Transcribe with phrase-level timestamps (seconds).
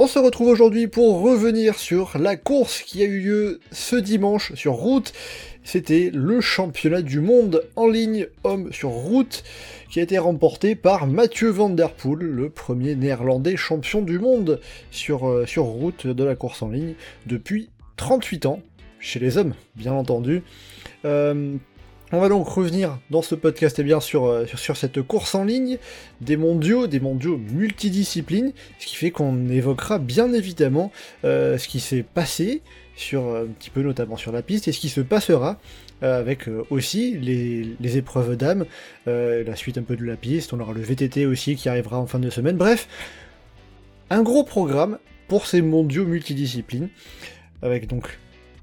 [0.00, 4.54] On se retrouve aujourd'hui pour revenir sur la course qui a eu lieu ce dimanche
[4.54, 5.12] sur route.
[5.64, 9.42] C'était le championnat du monde en ligne homme sur route
[9.90, 14.60] qui a été remporté par Mathieu Van Der Poel, le premier néerlandais champion du monde
[14.92, 16.94] sur, euh, route de la course en ligne
[17.26, 18.62] depuis 38 ans,
[19.00, 20.44] chez les hommes bien entendu.
[21.06, 21.56] Euh,
[22.12, 25.02] on va donc revenir dans ce podcast et eh bien, sur, euh, sur, sur, cette
[25.02, 25.78] course en ligne,
[26.20, 30.90] des mondiaux, des mondiaux multidisciplines, ce qui fait qu'on évoquera bien évidemment
[31.24, 32.62] euh, ce qui s'est passé,
[32.96, 35.58] sur, un petit peu notamment sur la piste, et ce qui se passera
[36.02, 38.66] euh, avec euh, aussi les, les épreuves d'âme,
[39.08, 41.98] euh, la suite un peu de la piste, on aura le VTT aussi qui arrivera
[41.98, 42.88] en fin de semaine, bref,
[44.08, 46.88] un gros programme pour ces mondiaux multidisciplines,
[47.62, 48.18] avec donc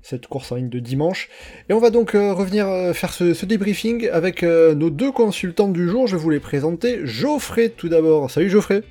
[0.08, 1.30] cette course en ligne de dimanche.
[1.68, 5.12] Et on va donc euh, revenir euh, faire ce, ce, débriefing avec euh, nos deux
[5.12, 6.06] consultants du jour.
[6.06, 7.00] Je vous les présenter.
[7.06, 8.30] Geoffrey tout d'abord.
[8.30, 8.84] Salut Geoffrey.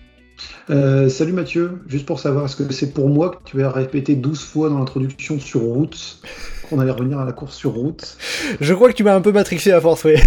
[0.70, 4.16] Euh, salut Mathieu, juste pour savoir, est-ce que c'est pour moi que tu vas répéter
[4.16, 6.18] 12 fois dans l'introduction sur route?
[6.68, 8.16] Qu'on allait revenir à la course sur route
[8.60, 10.14] Je crois que tu m'as un peu matrixé à force, oui.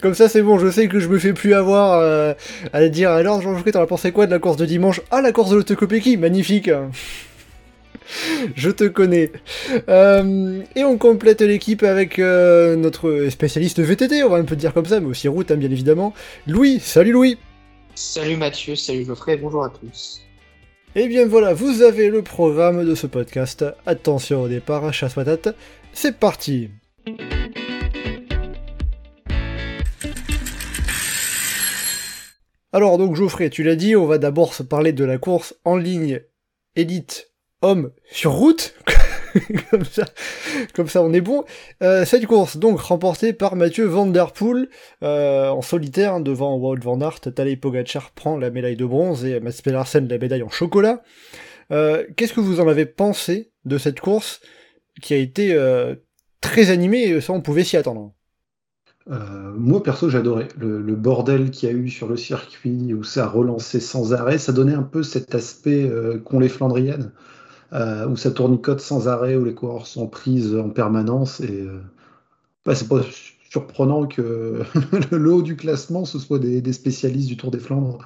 [0.00, 2.34] Comme ça, c'est bon, je sais que je me fais plus avoir euh,
[2.72, 5.00] à dire alors, Jean-Geoffrey, t'en as pensé quoi de la course de dimanche?
[5.10, 6.70] Ah, la course de l'Autocopéki, magnifique
[8.54, 9.32] je te connais.
[9.88, 14.72] Euh, et on complète l'équipe avec euh, notre spécialiste VTT, on va un peu dire
[14.72, 16.14] comme ça, mais aussi route, hein, bien évidemment.
[16.46, 17.38] Louis, salut Louis
[17.94, 20.20] Salut Mathieu, salut Geoffrey, bonjour à tous.
[20.94, 23.64] Et eh bien voilà, vous avez le programme de ce podcast.
[23.84, 25.54] Attention au départ, chasse patate,
[25.92, 26.70] c'est parti
[32.72, 35.76] Alors donc Geoffrey, tu l'as dit, on va d'abord se parler de la course en
[35.76, 36.20] ligne
[36.74, 37.30] élite
[38.10, 38.74] sur route.
[40.74, 41.44] comme, ça, on est bon.
[41.82, 44.68] Euh, cette course, donc, remportée par Mathieu Van Der Poel,
[45.02, 47.20] euh, en solitaire, hein, devant Wout Van Aert.
[47.20, 51.02] Tadej Pogacar prend la médaille de bronze et Mats Pedersen la médaille en chocolat.
[51.72, 54.40] Euh, Qu'est-ce que vous en avez pensé de cette course
[55.02, 55.56] qui a été
[56.40, 58.12] très animée et ça, on pouvait s'y attendre?
[59.08, 63.28] Moi perso j'adorais le, le, bordel qu'il y a eu sur le circuit où ça
[63.28, 65.88] relancé sans arrêt, ça donnait un peu cet aspect
[66.24, 67.12] qu'ont les Flandriennes,
[67.72, 71.80] euh, où ça tournicote sans arrêt, où les coureurs sont prises en permanence et euh,
[72.64, 73.00] bah, c'est pas
[73.50, 74.62] surprenant que
[75.10, 77.98] le haut du classement ce soit des, des, spécialistes du Tour des Flandres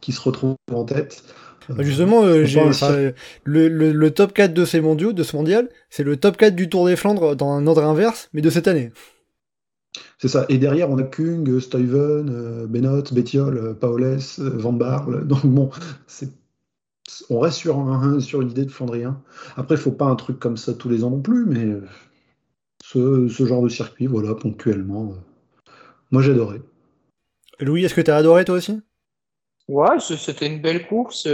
[0.00, 1.22] qui se retrouvent en tête.
[1.68, 3.12] Bah, justement, euh, enfin,
[3.44, 6.54] le, le, le, top 4 de ces mondiaux, de ce mondial, c'est le top 4
[6.54, 8.92] du Tour des Flandres dans un ordre inverse, mais de cette année.
[10.18, 10.46] C'est ça.
[10.48, 15.26] Et derrière, on a Kung, Stuyven, euh, Bennett, Bettiol, euh, Paoles, euh, Van Barle.
[15.26, 15.70] Donc bon,
[17.30, 19.20] on reste sur, un, sur une idée de Flandrien.
[19.56, 21.66] Après, il faut pas un truc comme ça tous les ans non plus, mais
[22.82, 25.14] ce, ce genre de circuit, voilà, ponctuellement.
[26.10, 26.60] moi, j'adorais.
[27.60, 28.80] Louis, est-ce que tu as adoré toi aussi?
[29.68, 31.28] Ouais, c'était une belle course.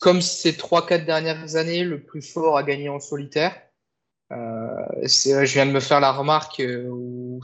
[0.00, 3.54] comme ces 3-4 dernières années, le plus fort a gagné en solitaire.
[4.32, 7.40] Euh, je viens de me faire la remarque euh, où,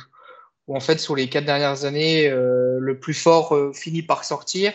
[0.66, 4.24] où, en fait sur les quatre dernières années, euh, le plus fort euh, finit par
[4.24, 4.72] sortir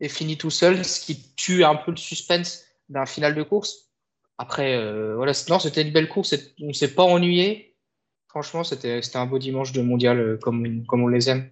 [0.00, 3.90] et finit tout seul, ce qui tue un peu le suspense d'un final de course.
[4.38, 7.76] Après, euh, voilà, non, c'était une belle course, on s'est pas ennuyé.
[8.28, 11.50] Franchement, c'était un beau dimanche de mondial comme, comme on les aime.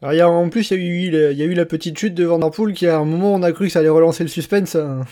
[0.00, 1.98] Alors, y a, en plus, il y, a eu, il y a eu la petite
[1.98, 3.88] chute de Van Der Poel qui, à un moment, on a cru que ça allait
[3.88, 4.76] relancer le suspense.
[4.76, 5.04] Hein.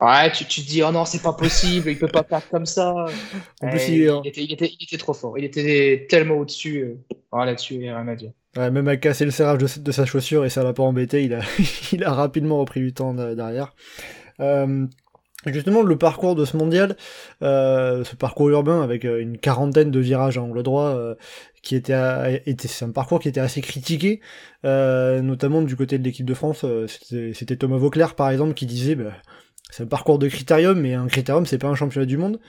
[0.00, 2.66] Ouais, tu, tu te dis, oh non, c'est pas possible, il peut pas faire comme
[2.66, 3.06] ça.
[3.62, 6.96] En plus, il, il, était, il, était, il, était, trop fort, il était tellement au-dessus.
[7.32, 8.32] Oh, là-dessus, il n'y a rien à dire.
[8.56, 12.12] Même à casser le serrage de, sa chaussure et ça l'a pas embêté, il a,
[12.12, 13.74] rapidement repris du temps derrière.
[14.40, 14.86] Euh,
[15.46, 16.96] justement, le parcours de ce mondial,
[17.42, 21.14] euh, ce parcours urbain avec une quarantaine de virages en angle droit, euh,
[21.62, 21.94] qui était,
[22.66, 24.20] c'est un parcours qui était assez critiqué,
[24.64, 26.64] euh, notamment du côté de l'équipe de France.
[27.08, 28.94] C'était Thomas Vauclair, par exemple, qui disait.
[28.94, 29.12] Bah,
[29.70, 32.40] c'est un parcours de critérium, mais un critérium, c'est pas un championnat du monde.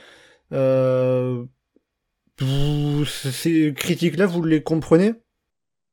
[0.54, 1.44] Euh...
[3.06, 5.14] Ces critiques-là, vous les comprenez?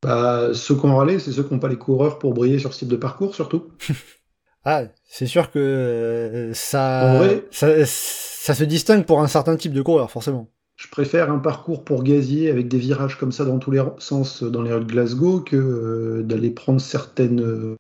[0.03, 2.73] Bah, Ceux qui ont râlé, c'est ceux qui n'ont pas les coureurs pour briller sur
[2.73, 3.69] ce type de parcours, surtout.
[4.65, 9.73] ah, c'est sûr que euh, ça, vrai, ça, ça se distingue pour un certain type
[9.73, 10.49] de coureur, forcément.
[10.79, 14.45] Je préfère un parcours pour gazier avec des virages comme ça dans tous les sens
[14.45, 17.77] dans les rues de Glasgow que euh, d'aller prendre certaines euh,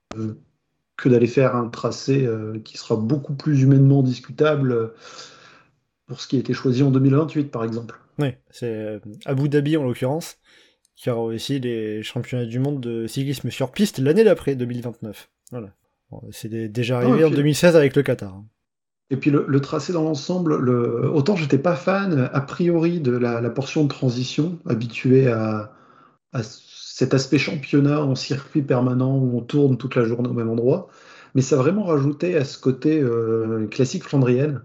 [0.96, 4.94] que d'aller faire un tracé euh, qui sera beaucoup plus humainement discutable
[6.06, 8.00] pour ce qui a été choisi en 2028, par exemple.
[8.18, 10.38] Oui, c'est Abu Dhabi en l'occurrence,
[10.98, 15.30] qui aura aussi les championnats du monde de cyclisme sur piste l'année d'après, 2029.
[15.52, 15.72] Voilà.
[16.32, 18.34] c'est déjà arrivé en 2016 avec le Qatar.
[18.34, 18.44] Hein.
[19.10, 21.08] Et puis le, tracé dans l'ensemble, le...
[21.10, 25.72] autant j'étais pas fan a priori de la, portion de transition, habitué à,
[26.32, 30.88] cet aspect championnat en circuit permanent où on tourne toute la journée au même endroit,
[31.34, 34.62] mais ça a vraiment rajouté à ce côté euh, classique flandrienne,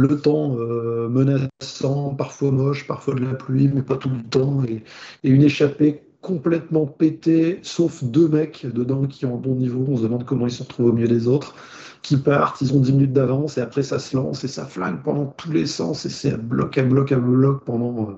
[0.00, 4.62] le temps euh, menaçant, parfois moche, parfois de la pluie, mais pas tout le temps,
[4.64, 4.82] et,
[5.22, 10.02] une échappée complètement pétée, sauf deux mecs dedans qui ont un bon niveau, on se
[10.02, 11.54] demande comment ils se retrouvent au milieu des autres
[12.02, 15.02] qui partent, ils ont 10 minutes d'avance et après ça se lance et ça flingue
[15.02, 18.14] pendant tous les sens et c'est bloc à bloc à bloc pendant, euh,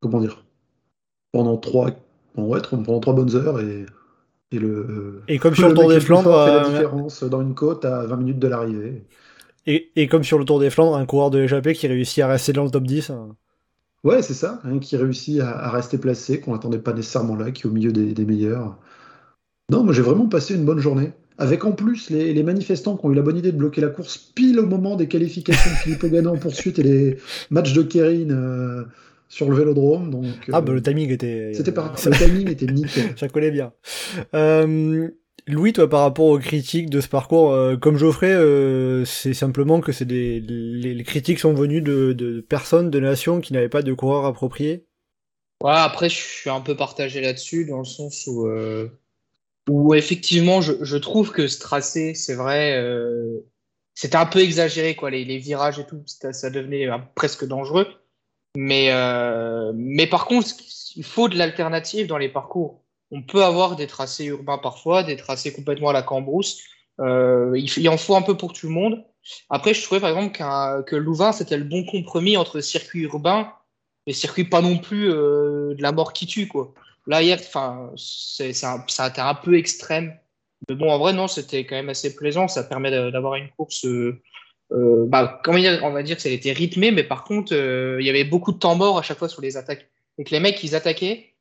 [0.00, 0.44] comment dire,
[1.32, 1.90] pendant trois,
[2.36, 3.86] ouais, pendant trois bonnes heures et,
[4.50, 5.22] et le.
[5.28, 6.30] Et comme sur le Tour des Flandres.
[6.30, 9.04] la euh, différence dans une côte à 20 minutes de l'arrivée.
[9.70, 12.28] Et, et, comme sur le Tour des Flandres, un coureur de l'échappée qui réussit à
[12.28, 13.10] rester dans le top 10.
[13.10, 13.36] Hein.
[14.02, 17.62] Ouais, c'est ça, hein, qui réussit à, rester placé, qu'on n'attendait pas nécessairement là, qui
[17.62, 18.78] est au milieu des, des meilleurs.
[19.70, 23.12] Non, moi j'ai vraiment passé une bonne journée avec en plus les, manifestants qui ont
[23.12, 26.02] eu la bonne idée de bloquer la course pile au moment des qualifications de Philippe
[26.02, 27.16] Ogana en poursuite et les
[27.50, 28.84] matchs de Kérine euh,
[29.28, 30.10] sur le vélodrome.
[30.10, 31.52] Donc, ah, bah le timing était.
[31.54, 31.94] C'était pas...
[32.04, 33.12] Le timing était nickel.
[33.16, 33.72] Ça collait bien.
[34.34, 35.08] Euh,
[35.48, 38.34] Louis, toi, par rapport aux critiques de ce parcours, euh, comme Geoffrey,
[39.04, 43.52] c'est simplement que c'est des les, critiques sont venues de, de personnes, de nations qui
[43.52, 44.86] n'avaient pas de coureurs appropriés.
[45.64, 48.46] Ouais, après, je suis un peu partagé là-dessus, dans le sens où
[49.68, 53.40] où effectivement, je, trouve que ce tracé, c'est vrai, euh,
[53.94, 55.10] c'était un peu exagéré, quoi.
[55.10, 57.86] Les, virages et tout, ça, devenait euh, presque dangereux.
[58.56, 60.48] Mais, euh, mais par contre,
[60.96, 62.82] il faut de l'alternative dans les parcours.
[63.10, 66.62] On peut avoir des tracés urbains parfois, des tracés complètement à la cambrousse.
[66.98, 69.04] il, en faut un peu pour tout le monde.
[69.50, 73.52] Après, je trouvais par exemple que Louvain, c'était le bon compromis entre circuit urbain
[74.06, 76.74] et circuit pas non plus de la mort qui tue, quoi.
[77.08, 77.40] Là, hier,
[77.96, 80.14] c'est, ça a été un peu extrême.
[80.68, 82.48] Mais bon, en vrai, non, c'était quand même assez plaisant.
[82.48, 83.86] Ça permet d'avoir une course.
[83.86, 84.20] Euh,
[84.72, 87.96] euh, bah, comment dire, on va dire que ça a rythmé, mais par contre, euh,
[88.00, 89.88] il y avait beaucoup de temps mort à chaque fois sur les attaques.
[90.18, 91.34] Et que les mecs, ils attaquaient,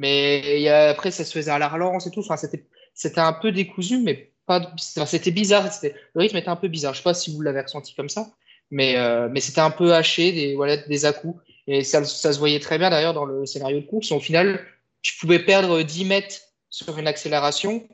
[0.00, 2.20] mais y a, après, ça se faisait à la relance et tout.
[2.20, 4.72] Enfin, c'était, un peu décousu, mais pas.
[4.78, 5.68] C'était bizarre.
[5.82, 6.94] Le rythme était un peu bizarre.
[6.94, 8.30] Je sais pas si vous l'avez ressenti comme ça,
[8.70, 8.96] mais,
[9.30, 11.40] mais c'était un peu haché, des, voilà, des à-coups.
[11.66, 14.10] Et ça, ça se voyait très bien d'ailleurs dans le scénario de course.
[14.12, 14.64] Au final,
[15.02, 16.40] tu pouvais perdre 10 mètres
[16.70, 17.86] sur une accélération,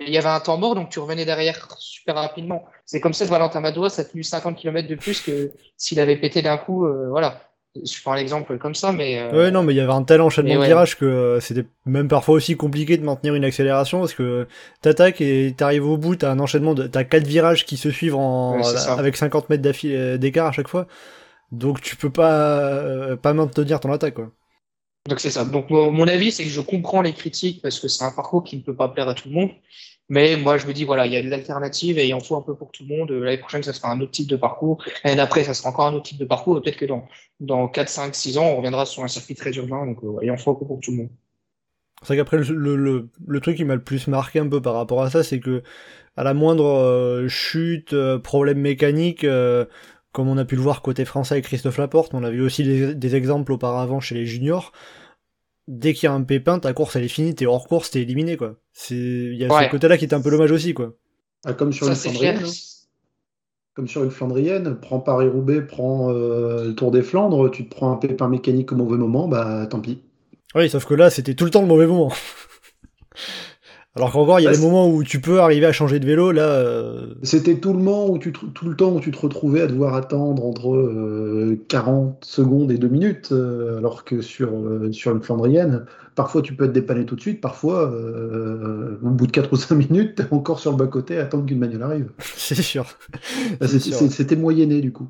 [0.00, 2.64] il y avait un temps mort, donc tu revenais derrière super rapidement.
[2.84, 6.16] C'est comme ça que Valentin Madouas a tenu 50 km de plus que s'il avait
[6.16, 6.86] pété d'un coup.
[6.86, 7.47] Euh, voilà.
[7.84, 9.18] Je prends l'exemple comme ça, mais.
[9.18, 9.32] Euh...
[9.32, 12.08] Ouais, non, mais il y avait un tel enchaînement de virages que euh, c'était même
[12.08, 14.46] parfois aussi compliqué de maintenir une accélération parce que
[14.80, 16.86] t'attaques et t'arrives au bout, t'as un enchaînement de.
[16.86, 18.60] T'as quatre virages qui se suivent en...
[18.96, 20.86] avec 50 mètres euh, d'écart à chaque fois.
[21.52, 24.30] Donc tu peux pas, pas maintenir ton attaque, quoi.
[25.08, 25.44] Donc c'est ça.
[25.44, 28.56] Donc mon avis, c'est que je comprends les critiques parce que c'est un parcours qui
[28.56, 29.50] ne peut pas plaire à tout le monde.
[30.08, 32.36] Mais moi, je me dis, voilà, il y a de l'alternative et il en faut
[32.36, 33.10] un peu pour tout le monde.
[33.10, 34.82] L'année prochaine, ça sera un autre type de parcours.
[35.04, 36.60] L'année d'après, ça sera encore un autre type de parcours.
[36.62, 37.06] Peut-être que dans,
[37.40, 39.84] dans 4, 5, 6 ans, on reviendra sur un circuit très urbain.
[39.84, 41.10] Donc, euh, il en faut un peu pour tout le monde.
[42.00, 44.74] C'est vrai qu'après, le, le, le, truc qui m'a le plus marqué un peu par
[44.74, 45.62] rapport à ça, c'est que
[46.16, 49.26] à la moindre euh, chute, euh, problème mécanique,
[50.12, 52.94] comme on a pu le voir côté français avec Christophe Laporte, on a vu aussi
[52.94, 54.72] des exemples auparavant chez les juniors
[55.68, 58.00] dès qu'il y a un pépin, ta course elle est finie, t'es hors course, t'es
[58.00, 58.56] éliminé quoi.
[58.72, 60.94] C'est il y a ce côté-là qui est un peu dommage aussi quoi.
[61.44, 62.42] Ah, comme sur une Flandrienne.
[62.44, 62.50] Hein.
[63.74, 67.92] Comme sur une Flandrienne, prends Paris-Roubaix, prends euh, le Tour des Flandres, tu te prends
[67.92, 70.02] un pépin mécanique au mauvais moment, bah tant pis.
[70.56, 72.12] Oui, sauf que là c'était tout le temps le mauvais moment.
[73.98, 76.30] Alors qu'encore, il y a des moments où tu peux arriver à changer de vélo,
[76.30, 76.46] là.
[76.46, 79.66] Euh, C'était tout le, moment où tu tout le temps où tu te retrouvais à
[79.66, 84.52] devoir attendre entre 40 euh, secondes et 2 minutes, euh, alors que sur,
[84.92, 87.92] sur une Flandrienne, parfois tu peux être dépanné tout de suite, parfois,
[89.02, 91.46] au bout de 4 ou 5 minutes, tu es encore sur le bas-côté à attendre
[91.46, 92.10] qu'une bagnole arrive.
[92.36, 92.86] C'est sûr.
[93.60, 95.08] C'était moyenné du coup.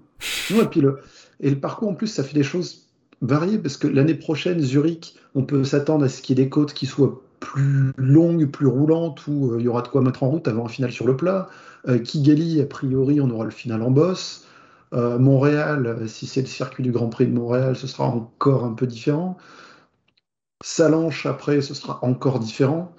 [0.51, 1.01] et, puis le,
[1.41, 2.87] et le parcours en plus, ça fait des choses
[3.21, 6.51] variées, parce que l'année prochaine, Zurich, on peut s'attendre à ce qu'il y ait des
[6.51, 10.23] côtes qui soient plus longue, plus roulante, où euh, il y aura de quoi mettre
[10.23, 11.49] en route avant un final sur le plat.
[11.89, 14.47] Euh, Kigali, a priori, on aura le final en boss.
[14.95, 18.73] Euh, Montréal, si c'est le circuit du Grand Prix de Montréal, ce sera encore un
[18.73, 19.37] peu différent.
[20.63, 22.95] Salanche, après, ce sera encore différent.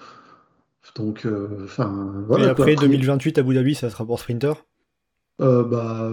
[0.96, 1.28] Donc,
[1.64, 2.48] enfin, voilà.
[2.48, 4.54] Et après, 2028 à Abu Dhabi, ça sera pour Sprinter?
[5.40, 6.12] Bah.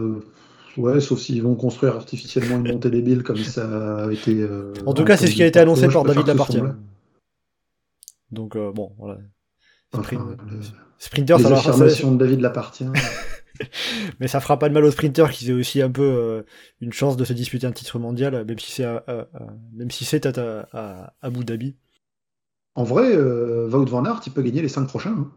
[0.77, 4.47] Ouais, sauf s'ils vont construire artificiellement une montée débile comme ça a été.
[4.85, 6.61] en tout cas, c'est ce qui a été annoncé par David Lapartie.
[8.31, 9.19] Donc euh, bon, voilà.
[10.99, 12.87] Sprinter, les ça de David l'appartient.
[14.21, 16.43] Mais ça fera pas de mal aux sprinters qui aient aussi un peu euh,
[16.81, 19.05] une chance de se disputer un titre mondial, même si c'est à,
[19.73, 21.75] même si c'est à, à, Abu Dhabi.
[22.75, 25.17] En vrai, euh, Wout van Aert, il peut gagner les 5 prochains.
[25.17, 25.31] Hein.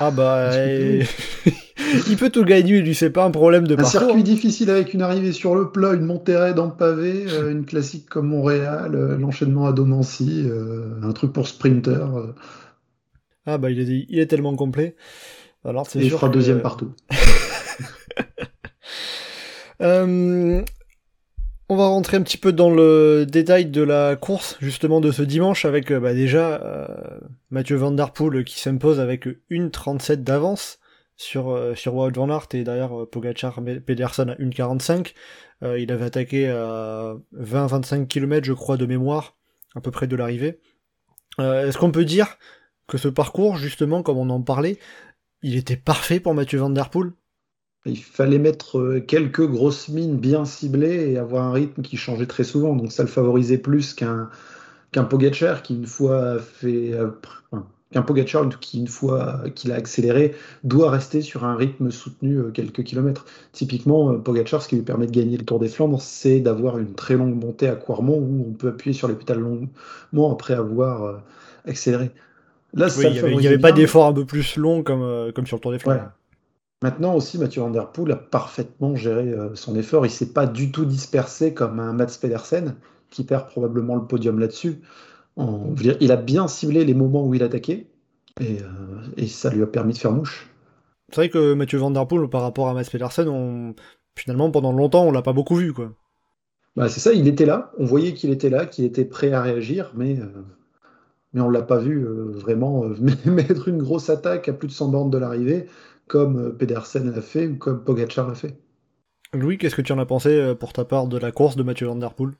[0.00, 0.50] Ah bah,
[2.08, 4.02] il peut tout gagner, lui, c'est pas un problème de un parcours.
[4.02, 7.50] Un circuit difficile avec une arrivée sur le plat, une montée raide en pavé, euh,
[7.50, 12.08] une classique comme Montréal, euh, l'enchaînement à Domancy, euh, un truc pour sprinter.
[13.44, 14.96] Ah bah, il est, il est tellement complet.
[15.64, 16.92] Alors, c'est Et sûr je deuxième partout.
[21.68, 25.22] On va rentrer un petit peu dans le détail de la course justement de ce
[25.22, 26.88] dimanche avec bah, déjà
[27.50, 30.78] Mathieu Van Der Poel qui s'impose avec une 37 d'avance
[31.16, 35.14] sur, euh, sur Wout Van Aert et derrière euh, Pogacar Pedersen à 1.45.
[35.62, 39.36] Euh, il avait attaqué à 20-25 km je crois de mémoire,
[39.74, 40.60] à peu près de l'arrivée.
[41.38, 42.38] Est-ce qu'on peut dire
[42.86, 44.78] que ce parcours, justement, comme on en parlait,
[45.42, 47.12] il était parfait pour Mathieu Van Der Poel?
[47.84, 52.42] Il fallait mettre quelques grosses mines bien ciblées et avoir un rythme qui changeait très
[52.42, 52.74] souvent.
[52.74, 54.30] Donc ça le favorisait plus qu'un
[54.92, 56.94] qu'un Pogacar qui, une fois fait,
[57.92, 62.50] qu'un Pogacar qui, une fois qu'il a accéléré, doit rester sur un rythme soutenu euh,
[62.50, 63.26] quelques kilomètres.
[63.52, 66.78] Typiquement, euh, Pogacar, ce qui lui permet de gagner le Tour des Flandres, c'est d'avoir
[66.78, 70.54] une très longue montée à Quarmont où on peut appuyer sur les pétales longuement après
[70.54, 71.16] avoir euh,
[71.66, 72.10] accéléré.
[72.74, 75.72] Là, il n'y avait, pas d'effort un peu plus long comme, comme sur le Tour
[75.72, 76.10] des Flandres.
[76.82, 80.04] Maintenant aussi, Mathieu Van Der Poel a parfaitement géré son effort.
[80.04, 82.74] Il s'est pas du tout dispersé comme un Mats Pedersen,
[83.08, 84.82] qui perd probablement le podium là-dessus
[85.38, 87.86] il a bien ciblé les moments où il attaquait
[88.40, 88.66] et, euh,
[89.16, 90.50] et ça lui a permis de faire mouche.
[91.10, 93.74] C'est vrai que Mathieu Van Der Poel, par rapport à Mats Pedersen, on...
[94.16, 95.92] finalement pendant longtemps on l'a pas beaucoup vu quoi.
[96.74, 99.40] Bah, c'est ça, il était là, on voyait qu'il était là, qu'il était prêt à
[99.40, 100.26] réagir, mais, euh,
[101.32, 102.84] mais on l'a pas vu euh, vraiment
[103.24, 105.66] mettre une grosse attaque à plus de 100 bornes de l'arrivée,
[106.06, 108.58] comme Pedersen l'a fait ou comme Pogacar l'a fait.
[109.32, 111.86] Louis, qu'est-ce que tu en as pensé pour ta part de la course de Mathieu
[111.86, 112.32] Van Der Poel?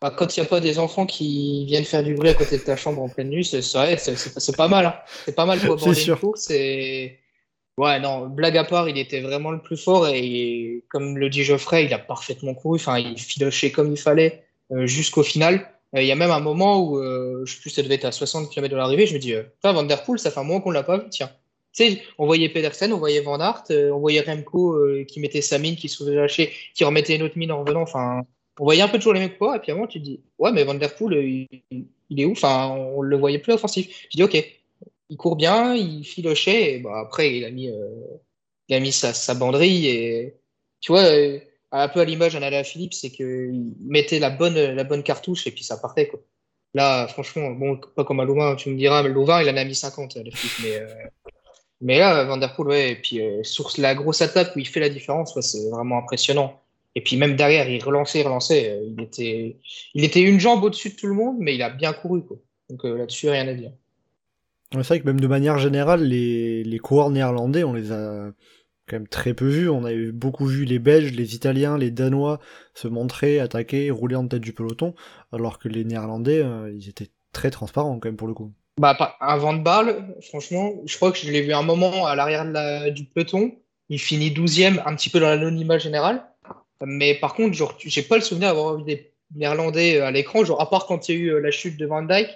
[0.00, 2.58] Bah, quand il n'y a pas des enfants qui viennent faire du bruit à côté
[2.58, 4.86] de ta chambre en pleine nuit, c'est pas mal.
[4.86, 4.94] Hein.
[5.24, 6.50] C'est pas mal pour aborder une course.
[6.50, 7.18] Et...
[7.78, 11.44] Ouais, non, blague à part, il était vraiment le plus fort et comme le dit
[11.44, 12.76] Geoffrey, il a parfaitement couru.
[12.76, 15.70] Enfin, il filochait comme il fallait euh, jusqu'au final.
[15.94, 18.12] Il y a même un moment où, euh, je sais plus, ça devait être à
[18.12, 20.60] 60 km de l'arrivée, je me dis, euh, Van Der Poel, ça fait un moment
[20.60, 21.30] qu'on l'a pas vu, tiens.
[21.72, 25.58] Tu sais, on voyait Pedersen, on voyait Van Aert, on voyait Remco qui mettait sa
[25.58, 27.82] mine, qui se lâcher, qui remettait une autre mine en revenant.
[27.82, 28.22] Enfin,
[28.58, 30.52] on voyait un peu toujours les mêmes poids, et puis moment, tu te dis, ouais,
[30.52, 34.06] mais Van Der Poel, il, est où Enfin, on le voyait plus offensif.
[34.10, 34.36] Je dis, ok,
[35.10, 37.88] il court bien, il filochait, et bah, après, il a mis, euh,
[38.68, 40.36] il a mis sa, sa, banderille, et
[40.80, 41.38] tu vois, euh,
[41.72, 45.46] un peu à l'image d'un Alain Philippe, c'est qu'il mettait la bonne, la bonne cartouche,
[45.46, 46.20] et puis ça partait, quoi.
[46.74, 49.64] Là, franchement, bon, pas comme à Louvain, tu me diras, mais Louvain, il en a
[49.64, 50.16] mis 50,
[50.62, 50.86] mais, euh,
[51.80, 54.80] mais là, Van Der Poel, ouais, et puis sur la grosse attaque où il fait
[54.80, 56.60] la différence, c'est vraiment impressionnant.
[56.96, 58.70] Et puis même derrière, il relançait, il relançait.
[58.70, 59.58] Euh, il était,
[59.94, 62.24] il était une jambe au-dessus de tout le monde, mais il a bien couru.
[62.24, 62.38] Quoi.
[62.70, 63.70] Donc euh, là-dessus, rien à dire.
[64.72, 68.32] C'est vrai que même de manière générale, les, les coureurs néerlandais, on les a
[68.88, 69.68] quand même très peu vus.
[69.68, 72.40] On a beaucoup vu les Belges, les Italiens, les Danois
[72.74, 74.94] se montrer, attaquer, rouler en tête du peloton,
[75.32, 78.52] alors que les Néerlandais, euh, ils étaient très transparents quand même pour le coup.
[78.78, 82.14] Bah, un vent de balle, franchement, je crois que je l'ai vu un moment à
[82.14, 82.46] l'arrière
[82.92, 83.52] du peloton.
[83.88, 86.26] Il finit 12e, un petit peu dans l'anonymat général.
[86.84, 90.44] Mais par contre, genre, j'ai pas le souvenir d'avoir vu des Néerlandais euh, à l'écran,
[90.44, 92.30] genre à part quand il y a eu euh, la chute de Van Dyke,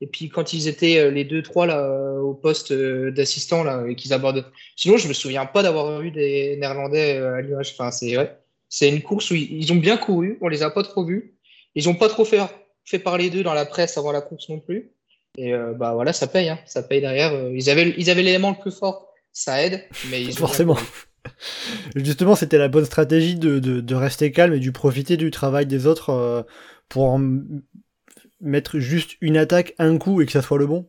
[0.00, 3.94] et puis quand ils étaient euh, les deux trois là au poste d'assistant là et
[3.94, 4.44] qu'ils abordent.
[4.76, 7.72] Sinon, je me souviens pas d'avoir vu des Néerlandais à l'image.
[7.72, 8.36] Enfin, c'est ouais.
[8.68, 11.34] c'est une course où ils, ont bien couru, on les a pas trop vus.
[11.74, 12.40] Ils ont pas trop fait
[12.84, 14.92] fait parler d'eux dans la presse avant la course non plus.
[15.38, 16.58] Et bah voilà, ça paye, hein.
[16.64, 17.32] ça paye derrière.
[17.50, 20.78] Ils avaient ils avaient l'élément le plus fort, ça aide, mais ils forcément.
[21.94, 25.86] Justement, c'était la bonne stratégie de, de, rester calme et de profiter du travail des
[25.86, 26.42] autres euh,
[26.88, 27.18] pour
[28.40, 30.88] mettre juste une attaque, un coup et que ça soit le bon.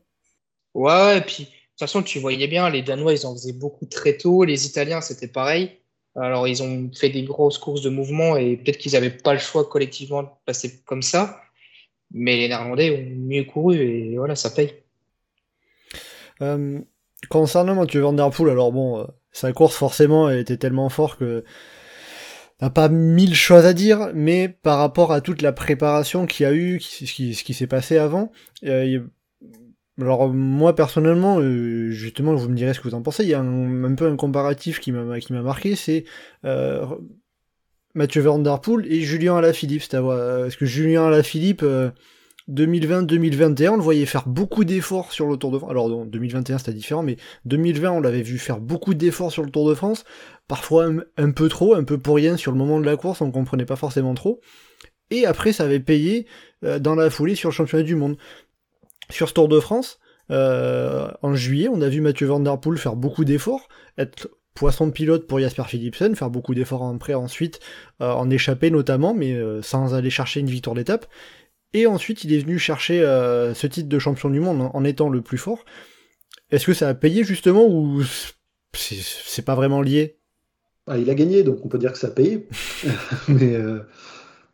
[0.74, 3.86] Ouais, et puis de toute façon, tu voyais bien, les Danois, ils en faisaient beaucoup
[3.86, 5.80] très tôt, les Italiens, c'était pareil.
[6.16, 9.40] Alors, ils ont fait des grosses courses de mouvement et peut-être qu'ils n'avaient pas le
[9.40, 11.42] choix collectivement de passer comme ça.
[12.12, 14.74] Mais les Néerlandais ont mieux couru et voilà, ça paye.
[16.42, 16.80] Euh,
[17.30, 19.06] concernant Mathieu Van Der Poel, alors bon, euh,
[19.38, 21.44] sa course forcément était tellement fort que
[22.60, 26.48] n'a pas mille choses à dire, mais par rapport à toute la préparation qu'il y
[26.48, 28.32] a eu, ce qui, s'est passé avant,
[28.66, 29.00] euh,
[30.02, 33.36] alors moi personnellement, euh, justement, vous me direz ce que vous en pensez, il y
[33.36, 36.06] a un, peu un comparatif qui m'a qui m'a marqué, c'est
[36.44, 36.84] euh,
[37.94, 41.64] Mathieu Van Der Poel et Julien Alaphilippe, parce que Julien Alaphilippe,
[42.50, 45.72] 2020-2021, on le voyait faire beaucoup d'efforts sur le Tour de France.
[45.72, 49.50] Alors, en 2021, c'était différent, mais 2020, on l'avait vu faire beaucoup d'efforts sur le
[49.52, 50.06] Tour de France.
[50.48, 53.32] Parfois un, peu trop, un peu pour rien sur le moment de la course, on
[53.32, 54.40] comprenait pas forcément trop.
[55.12, 56.26] Et après, ça avait payé
[56.64, 58.18] euh, dans la foulée sur le championnat du monde.
[59.10, 60.00] Sur ce Tour de France,
[60.32, 64.90] euh, en juillet, on a vu Mathieu Van Der Poel faire beaucoup d'efforts, être poisson
[64.90, 67.60] pilote pour Jasper Philipsen, faire beaucoup d'efforts après ensuite,
[68.02, 71.08] euh, en échapper notamment, mais sans aller chercher une victoire d'étape.
[71.74, 75.22] Et ensuite, il est venu chercher ce titre de champion du monde en, étant le
[75.22, 75.66] plus fort.
[76.50, 78.02] Est-ce que ça a payé justement ou
[78.74, 80.18] c'est pas vraiment lié?
[80.88, 82.48] Bah, Il a gagné, donc on peut dire que ça a payé.
[83.28, 83.58] mais,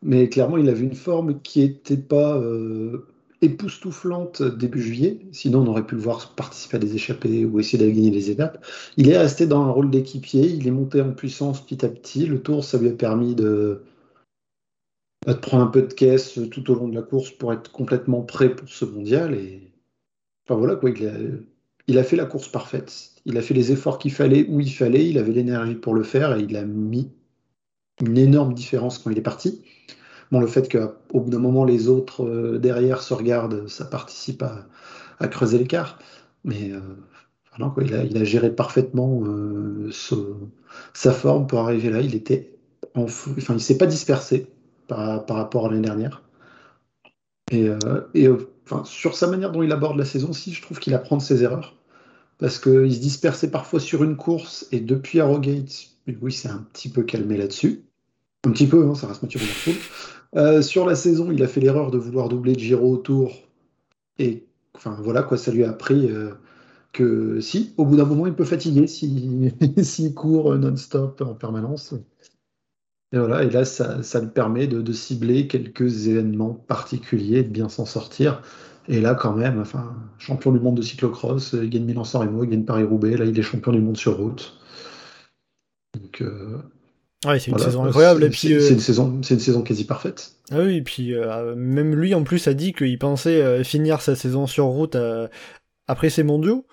[0.04, 3.08] mais clairement, il avait une forme qui n'était pas euh,
[3.42, 5.20] époustouflante début juillet.
[5.32, 8.30] Sinon, on aurait pu le voir participer à des échappées ou essayer de gagner des
[8.30, 8.64] étapes.
[8.98, 10.42] Il est resté dans un rôle d'équipier.
[10.42, 12.26] Il est monté en puissance petit à petit.
[12.26, 13.84] Le tour, ça lui a permis de,
[15.26, 17.72] bah, de prendre un peu de caisse tout au long de la course pour être
[17.72, 19.36] complètement prêt pour ce mondial.
[19.36, 19.72] Et
[20.46, 21.14] enfin voilà quoi, il a,
[21.88, 23.12] il a fait la course parfaite.
[23.26, 25.08] Il a fait les efforts qu'il fallait où il fallait.
[25.08, 27.10] Il avait l'énergie pour le faire et il a mis
[28.02, 29.64] une énorme différence quand il est parti.
[30.32, 34.44] Bon, le fait qu'au bout d'un moment, les autres euh, derrière se regardent, ça participe
[34.44, 36.00] à, creuser l'écart.
[36.44, 39.92] Mais euh, quoi, il, a, il, a, géré parfaitement euh,
[40.94, 42.02] sa forme pour arriver là.
[42.02, 42.58] Il était
[42.96, 44.48] en enfin, il s'est pas dispersé
[44.88, 46.24] par, par rapport à l'année dernière.
[47.52, 47.70] Et,
[48.14, 48.30] et
[48.66, 51.22] enfin, sur sa manière dont il aborde la saison aussi, je trouve qu'il apprend de
[51.22, 51.76] ses erreurs.
[52.40, 55.90] Parce qu'il se dispersait parfois sur une course, et depuis Arrogate,
[56.22, 57.84] oui, c'est un petit peu calmé là-dessus.
[58.46, 59.40] Un petit peu, hein, ça reste Mathieu
[60.36, 63.34] euh, sur la saison, il a fait l'erreur de vouloir doubler Giro autour.
[64.18, 66.32] Et enfin voilà quoi, ça lui a appris euh,
[66.92, 71.94] que si, au bout d'un moment, il peut fatiguer s'il court non-stop en permanence.
[73.14, 77.70] Et voilà, et là, ça, ça lui permet de, cibler quelques événements particuliers, de bien
[77.70, 78.42] s'en sortir.
[78.90, 82.50] Et là, quand même, enfin, champion du monde de cyclocross, il gagne Milan-San Remo, il
[82.50, 84.60] gagne Paris-Roubaix, là, il est champion du monde sur route.
[85.94, 86.58] Donc, euh,
[87.26, 88.34] ouais, c'est une saison incroyable.
[88.34, 90.34] C'est euh, une saison, une saison quasi parfaite.
[90.50, 94.16] Ah oui, et puis euh, même lui en plus a dit qu'il pensait finir sa
[94.16, 94.98] saison sur route
[95.88, 96.66] après ses mondiaux.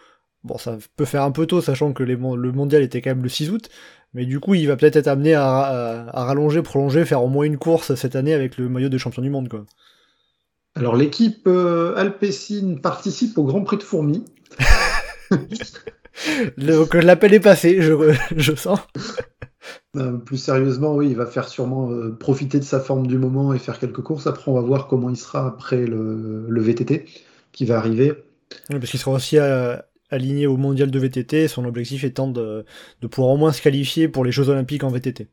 [0.43, 3.23] Bon, ça peut faire un peu tôt, sachant que les, le mondial était quand même
[3.23, 3.69] le 6 août.
[4.15, 7.45] Mais du coup, il va peut-être être amené à, à, rallonger, prolonger, faire au moins
[7.45, 9.65] une course cette année avec le maillot de champion du monde, quoi.
[10.75, 14.25] Alors, l'équipe Alpecin participe au Grand Prix de Fourmi.
[16.59, 18.79] Donc l'appel est passé, je, je sens.
[19.97, 23.53] Euh, plus sérieusement, oui, il va faire sûrement euh, profiter de sa forme du moment
[23.53, 24.27] et faire quelques courses.
[24.27, 27.07] Après, on va voir comment il sera après le, VTT
[27.53, 28.15] qui va arriver.
[28.69, 29.77] parce qu'il sera aussi euh,
[30.11, 32.65] aligné au mondial de VTT, son objectif étant de,
[33.11, 35.29] pouvoir au moins se qualifier pour les Jeux Olympiques en VTT.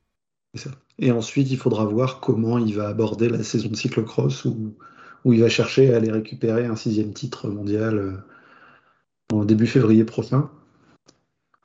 [0.99, 4.75] Et ensuite, il faudra voir comment il va aborder la saison de cyclocross où,
[5.25, 8.23] où il va chercher à aller récupérer un sixième titre mondial
[9.31, 10.49] en début février prochain.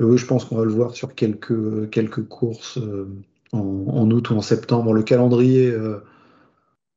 [0.00, 3.08] Oui, je pense qu'on va le voir sur quelques, courses euh,
[3.52, 4.92] en, août ou en septembre.
[4.92, 5.98] Le calendrier euh,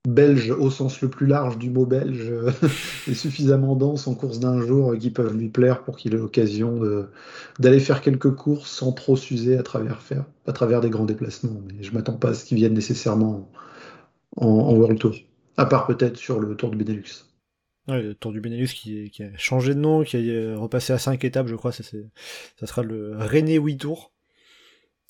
[0.08, 2.52] belge, au sens le plus large du mot belge, euh,
[3.08, 6.82] est suffisamment dense en course d'un jour qui peuvent lui plaire pour qu'il ait l'occasion
[7.60, 10.02] d'aller faire quelques courses sans trop s'user à travers,
[10.82, 11.62] des grands déplacements.
[11.68, 13.50] Mais je ne m'attends pas à ce qu'il vienne nécessairement
[14.38, 15.16] en, World Tour,
[15.58, 17.26] à part peut-être sur le Tour du Benelux.
[17.88, 21.48] Le Tour du Benelux qui, a changé de nom, qui a repassé à 5 étapes,
[21.48, 24.15] je crois, ça, ça sera le René 8 Tour.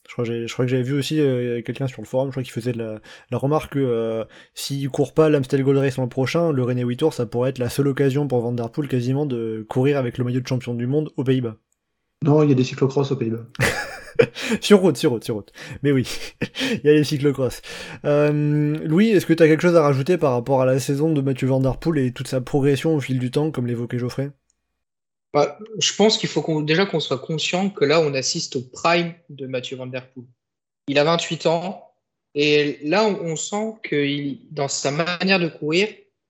[0.08, 2.44] Je crois, je crois que j'avais vu aussi euh, quelqu'un sur le forum, je crois
[2.44, 3.00] qu'il faisait la,
[3.32, 6.98] la remarque que euh, s'il court pas l'Amstel Gold Race l'an prochain, le René 8
[6.98, 10.18] Tour, ça pourrait être la seule occasion pour Van Der Poel quasiment de courir avec
[10.18, 11.58] le maillot de champion du monde aux Pays-Bas.
[12.24, 13.46] Non, il y a des cyclocross aux Pays-Bas.
[14.62, 15.52] sur route, sur route, sur route.
[15.82, 16.08] Mais oui,
[16.72, 17.62] il y a les cyclocross.
[18.06, 21.12] Euh, Louis, est-ce que tu as quelque chose à rajouter par rapport à la saison
[21.12, 24.00] de Mathieu Van Der Poel et toute sa progression au fil du temps, comme l'évoquait
[24.00, 24.32] Geoffrey?
[25.36, 29.14] Bah, Je pense qu'il faut déjà qu'on soit conscient que là, on assiste au prime
[29.30, 30.26] de Mathieu Van Der Poel.
[30.88, 31.92] Il a 28 ans,
[32.34, 35.88] et là, on, sent que dans sa manière de courir,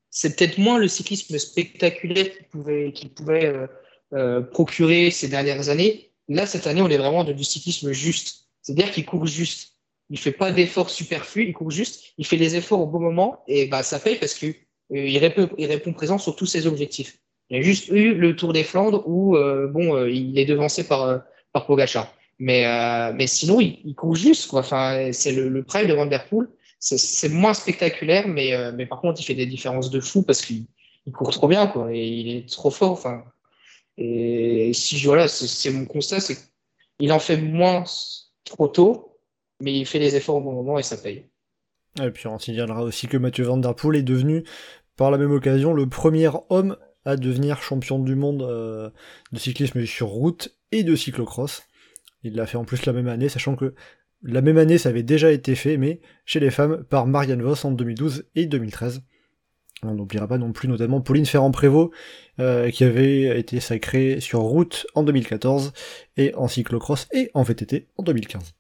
[0.10, 3.68] c'est peut-être moins le cyclisme spectaculaire qu'il pouvait, pouvait euh,
[4.14, 8.48] euh, procurer ces dernières années, Là, cette année, on est vraiment dans du cyclisme juste.
[8.62, 9.74] C'est-à-dire qu'il court juste.
[10.10, 13.44] Il fait pas d'efforts superflus, il court juste, il fait les efforts au bon moment
[13.48, 14.54] et bah ça paye parce que euh,
[14.92, 17.18] il, répond, il répond présent sur tous ses objectifs.
[17.50, 20.46] Il y a juste eu le Tour des Flandres où euh, bon, euh, il est
[20.46, 21.22] devancé par
[21.54, 22.14] par Pogacar.
[22.40, 22.66] Mais
[23.14, 24.54] mais sinon, il, court juste.
[24.54, 26.48] Enfin, c'est le, le prêt de Van der Poel.
[26.80, 30.66] C'est moins spectaculaire, mais mais par contre, il fait des différences de fou parce qu'il
[31.14, 31.94] court trop bien quoi.
[31.94, 32.92] Et il est trop fort.
[32.92, 33.24] Enfin,
[33.98, 36.38] et si voilà, c'est mon constat, c'est
[37.00, 37.84] qu'il en fait moins
[38.44, 39.18] trop tôt,
[39.62, 41.26] mais il fait les efforts au bon moment et ça paye.
[42.02, 44.44] Et puis on signalera aussi que Mathieu Van Der Poel est devenu
[44.98, 46.76] par la même occasion le premier homme
[47.06, 51.64] à devenir champion du monde de cyclisme sur route et de cyclocross.
[52.24, 53.76] Il l'a fait en plus la même année, sachant que
[54.24, 57.64] la même année ça avait déjà été fait, mais chez les femmes par Marianne Voss
[57.66, 59.04] en 2012 et 2013.
[59.84, 61.92] On n'oubliera pas non plus notamment Pauline Ferrand-Prévot,
[62.40, 65.74] euh, qui avait été sacrée sur route en 2014,
[66.18, 68.54] et en cyclocross et en VTT en 2015.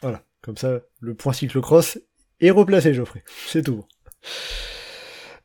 [0.00, 1.98] Voilà, comme ça, le point cyclocross
[2.40, 3.22] est replacé, Geoffrey.
[3.46, 3.84] C'est tout.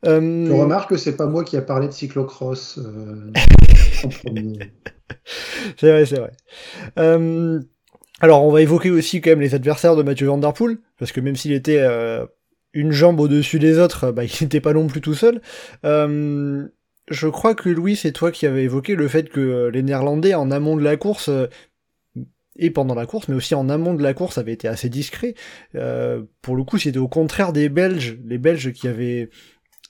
[0.04, 0.46] Euh...
[0.46, 3.32] Je remarque que c'est pas moi qui a parlé de cyclocross euh,
[5.78, 6.32] c'est vrai, c'est vrai.
[6.98, 7.60] Euh,
[8.20, 11.12] alors, on va évoquer aussi quand même les adversaires de Mathieu Van Der Poel, parce
[11.12, 11.82] que même s'il était
[12.76, 15.40] une jambe au-dessus des autres, bah, il n'était pas non plus tout seul.
[15.84, 16.68] Euh,
[17.08, 20.50] je crois que Louis, c'est toi qui avais évoqué le fait que les Néerlandais, en
[20.50, 21.46] amont de la course, euh,
[22.58, 25.34] et pendant la course, mais aussi en amont de la course, avaient été assez discrets.
[25.74, 29.30] Euh, pour le coup, c'était au contraire des Belges, les Belges qui avaient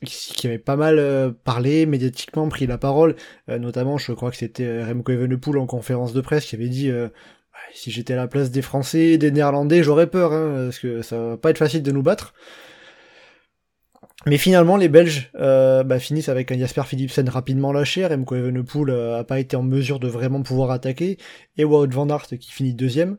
[0.05, 3.17] qui avaient pas mal parlé, médiatiquement pris la parole,
[3.49, 6.93] notamment je crois que c'était Remco Evenepoel en conférence de presse qui avait dit
[7.73, 11.19] si j'étais à la place des Français des Néerlandais, j'aurais peur, hein, parce que ça
[11.19, 12.35] va pas être facile de nous battre.
[14.25, 18.91] Mais finalement, les Belges euh, bah, finissent avec un Jasper Philipsen rapidement lâché, Remco Evenepoel
[18.91, 21.19] euh, a pas été en mesure de vraiment pouvoir attaquer,
[21.57, 23.19] et Wout van Aert qui finit deuxième.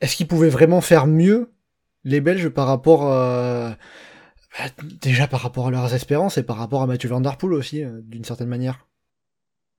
[0.00, 1.50] Est-ce qu'ils pouvaient vraiment faire mieux,
[2.04, 3.76] les Belges, par rapport à...
[4.58, 4.64] Bah,
[5.00, 8.24] déjà par rapport à leurs espérances et par rapport à Mathieu Van aussi, euh, d'une
[8.24, 8.86] certaine manière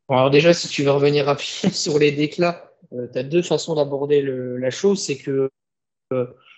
[0.09, 4.21] Alors déjà, si tu veux revenir rapidement sur les déclats, tu as deux façons d'aborder
[4.21, 5.49] la chose, c'est que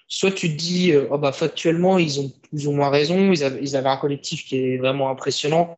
[0.07, 3.43] soit tu te dis, euh, oh bah, factuellement, ils ont plus ou moins raison, ils
[3.43, 5.77] avaient, un collectif qui est vraiment impressionnant.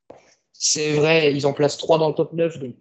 [0.53, 2.75] C'est vrai, ils en placent trois dans le top 9, donc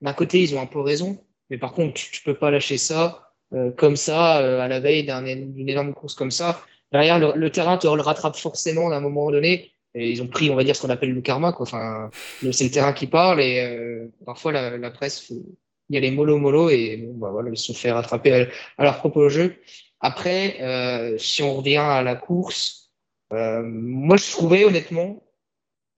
[0.00, 1.18] d'un côté, ils ont un peu raison,
[1.50, 4.80] mais par contre, tu, tu peux pas lâcher ça euh, comme ça, euh, à la
[4.80, 6.62] veille d'une énorme course comme ça.
[6.92, 9.72] Derrière, le, terrain te le rattrape forcément à un moment donné.
[9.94, 11.52] Et ils ont pris, on va dire, ce qu'on appelle le karma.
[11.52, 11.64] Quoi.
[11.66, 12.10] Enfin,
[12.52, 16.38] c'est le terrain qui parle et parfois la, la presse, il y a les mollo
[16.38, 18.46] mollo et bon, bah, voilà, ils se sont fait rattraper à,
[18.78, 19.56] à leur propre jeu.
[20.00, 22.90] Après, euh, si on revient à la course,
[23.32, 25.22] euh, moi je trouvais honnêtement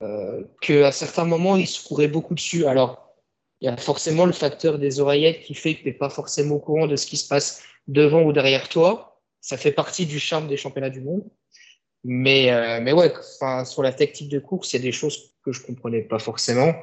[0.02, 2.66] euh, qu'à certains moments, il se courait beaucoup dessus.
[2.66, 3.14] Alors,
[3.61, 6.57] il y a forcément le facteur des oreillettes qui fait que tu n'es pas forcément
[6.57, 9.12] au courant de ce qui se passe devant ou derrière toi.
[9.42, 11.24] Ça fait partie du charme des championnats du monde.
[12.05, 15.35] Mais, euh, mais ouais, enfin, sur la tactique de course, il y a des choses
[15.44, 16.74] que je comprenais pas forcément.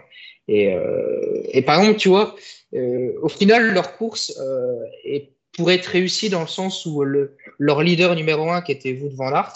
[0.47, 2.35] Et, euh, et par exemple, tu vois,
[2.75, 7.35] euh, au final, leur course euh, est pour être réussi dans le sens où le,
[7.57, 9.53] leur leader numéro un, qui était Wout van Aert,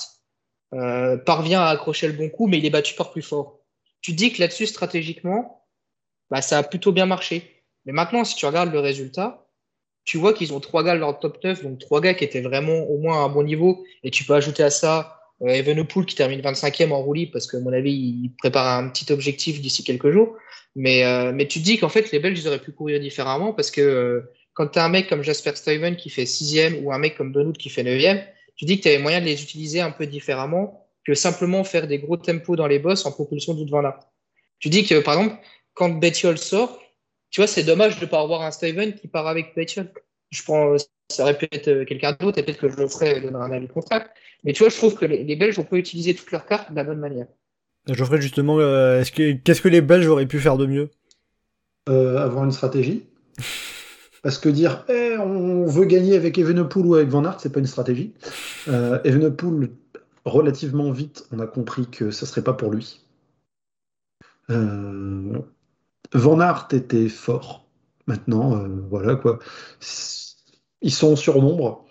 [0.73, 3.59] euh, parvient à accrocher le bon coup, mais il est battu par plus fort.
[4.01, 5.65] Tu dis que là-dessus, stratégiquement,
[6.29, 7.63] bah, ça a plutôt bien marché.
[7.85, 9.42] Mais maintenant, si tu regardes le résultat,
[10.05, 12.41] tu vois qu'ils ont trois gars dans le top 9, donc trois gars qui étaient
[12.41, 16.05] vraiment au moins à un bon niveau, et tu peux ajouter à ça euh, Evenepoel
[16.05, 19.61] qui termine 25e en roulis, parce que, à mon avis, il prépare un petit objectif
[19.61, 20.35] d'ici quelques jours.
[20.75, 23.71] Mais, euh, mais tu dis qu'en fait, les Belges, ils auraient pu courir différemment, parce
[23.71, 26.97] que euh, quand tu as un mec comme Jasper Stuyven qui fait sixième ou un
[26.97, 28.21] mec comme Benoît qui fait neuvième,
[28.55, 31.87] tu dis que tu avais moyen de les utiliser un peu différemment que simplement faire
[31.87, 33.99] des gros tempos dans les bosses en propulsion là.
[34.59, 35.37] Tu dis que, par exemple,
[35.73, 36.79] quand Bettiol sort,
[37.34, 39.91] tu vois, c'est dommage de ne pas avoir un Stuyven qui part avec Bettiol.
[40.30, 40.78] Je prends,
[41.10, 43.52] ça aurait pu être euh, quelqu'un d'autre, et peut-être que je le ferai donner un
[43.52, 44.08] avis contraire.
[44.43, 46.76] Mais tu vois, je trouve que les, Belges ont pas utiliser toutes leurs cartes de
[46.76, 47.28] la bonne manière.
[47.88, 50.89] Geoffrey, justement, euh, est-ce que, qu'est-ce que les Belges auraient pu faire de mieux?
[51.89, 53.04] Euh, Avoir une stratégie
[54.24, 57.60] parce que dire eh, on veut gagner avec Evenepoel ou avec Van Aert, c'est pas
[57.60, 58.13] une stratégie.
[58.69, 59.69] Euh, Evenepoel,
[60.26, 63.02] relativement vite, on a compris que ça serait pas pour lui.
[64.50, 65.39] Euh,
[66.13, 67.65] Van Aert était fort.
[68.08, 69.39] Maintenant, euh, voilà quoi.
[70.82, 71.86] Ils sont en surnombre.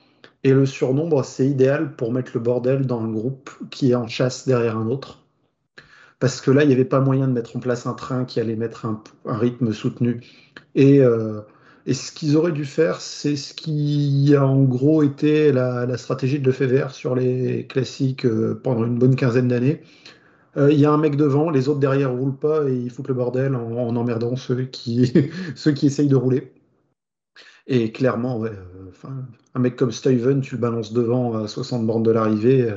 [0.44, 4.08] Et le surnombre, c'est idéal pour mettre le bordel dans un groupe qui est en
[4.08, 5.24] chasse derrière un autre.
[6.18, 8.40] Parce que là, il n'y avait pas moyen de mettre en place un train qui
[8.40, 10.20] allait mettre un, rythme soutenu.
[10.74, 11.40] Et euh,
[11.86, 16.38] et ce qu'ils auraient dû faire, c'est ce qui a en gros été la, stratégie
[16.38, 19.82] de Lefebvre sur les classiques euh, pendant une bonne quinzaine d'années.
[20.56, 23.08] Euh, il y a un mec devant, les autres derrière roulent pas et ils foutent
[23.08, 25.12] le bordel en, emmerdant ceux qui,
[25.54, 26.52] ceux qui essayent de rouler.
[27.66, 29.08] Et clairement, ouais, euh,
[29.54, 32.74] un mec comme Steven, tu le balances devant à 60 bornes de l'arrivée,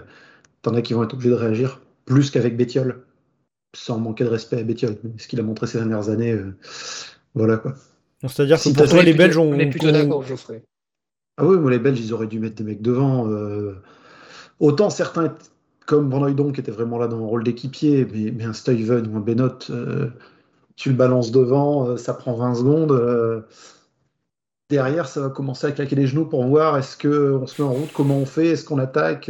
[0.61, 3.03] t'en as qui vont être obligés de réagir, plus qu'avec Bétiol,
[3.75, 4.95] sans manquer de respect à Bétiol.
[5.17, 6.38] Ce qu'il a montré ces dernières années,
[7.33, 7.73] voilà quoi.
[8.27, 9.51] C'est-à-dire que pour toi, les Belges ont.
[9.51, 10.63] On est plutôt d'accord, Geoffrey.
[11.38, 13.29] Ah oui, moi, les Belges, ils auraient dû mettre des mecs devant.
[13.29, 13.75] Euh,
[14.59, 15.35] autant certains,
[15.85, 19.19] comme Van qui était vraiment là dans le rôle d'équipier, mais, un Stuyven ou un
[19.19, 20.09] Benot, euh,
[20.75, 23.45] tu le balances devant, euh, ça prend 20 secondes.
[24.69, 27.73] derrière, ça va commencer à claquer les genoux pour voir est-ce qu'on se met en
[27.73, 29.29] route, comment on fait, est-ce qu'on attaque.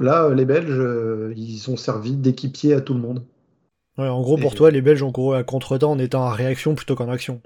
[0.00, 3.24] Là, les Belges, ils ont servi d'équipier à tout le monde.
[3.98, 6.74] Ouais, en gros, pour toi, les Belges ont couru à contre-temps en étant en réaction
[6.74, 7.40] plutôt qu'en action.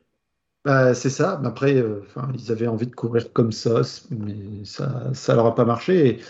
[0.65, 1.41] Bah, c'est ça.
[1.45, 2.03] Après, euh,
[2.35, 6.09] ils avaient envie de courir comme ça, mais ça, ça leur a pas marché.
[6.09, 6.21] Et,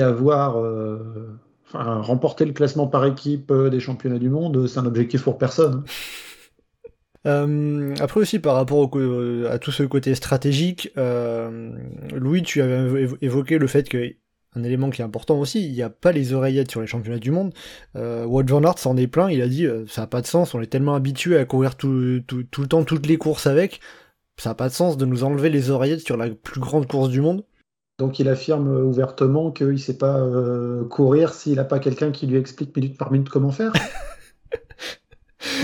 [0.00, 1.38] avoir euh,
[1.72, 5.84] remporté le classement par équipe euh, des championnats du monde, c'est un objectif pour personne.
[7.24, 8.90] après aussi par rapport
[9.48, 14.16] à tout ce côté stratégique, Louis, tu avais évoqué le fait que
[14.54, 17.18] un élément qui est important aussi, il n'y a pas les oreillettes sur les championnats
[17.18, 17.54] du monde.
[17.96, 20.54] Euh, van Aert s'en est plein, il a dit euh, ça n'a pas de sens,
[20.54, 23.80] on est tellement habitué à courir tout, tout, le temps toutes les courses avec,
[24.36, 27.08] ça n'a pas de sens de nous enlever les oreillettes sur la plus grande course
[27.08, 27.44] du monde.
[27.98, 32.26] Donc il affirme ouvertement qu'il ne sait pas euh, courir s'il n'a pas quelqu'un qui
[32.26, 33.72] lui explique minute par minute comment faire.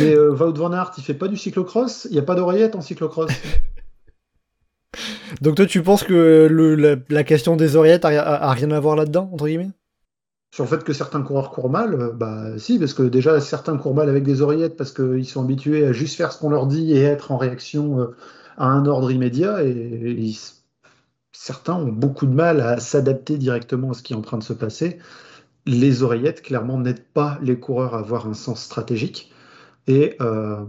[0.00, 2.76] Mais euh, Wout van Aert, il fait pas du cyclocross, il n'y a pas d'oreillettes
[2.76, 3.30] en cyclocross.
[5.40, 9.46] Donc toi, tu penses que la, question des oreillettes a, rien à voir là-dedans, entre
[9.46, 9.70] guillemets?
[10.54, 13.76] Sur le fait que certains coureurs courent mal, euh, bah si, parce que déjà certains
[13.76, 16.66] courent mal avec des oreillettes parce qu'ils sont habitués à juste faire ce qu'on leur
[16.66, 18.16] dit et être en réaction euh,
[18.56, 20.32] à un ordre immédiat, et,
[21.32, 24.44] certains ont beaucoup de mal à s'adapter directement à ce qui est en train de
[24.44, 24.98] se passer.
[25.66, 29.32] Les oreillettes, clairement, n'aident pas les coureurs à avoir un sens stratégique.
[29.86, 30.64] Et euh,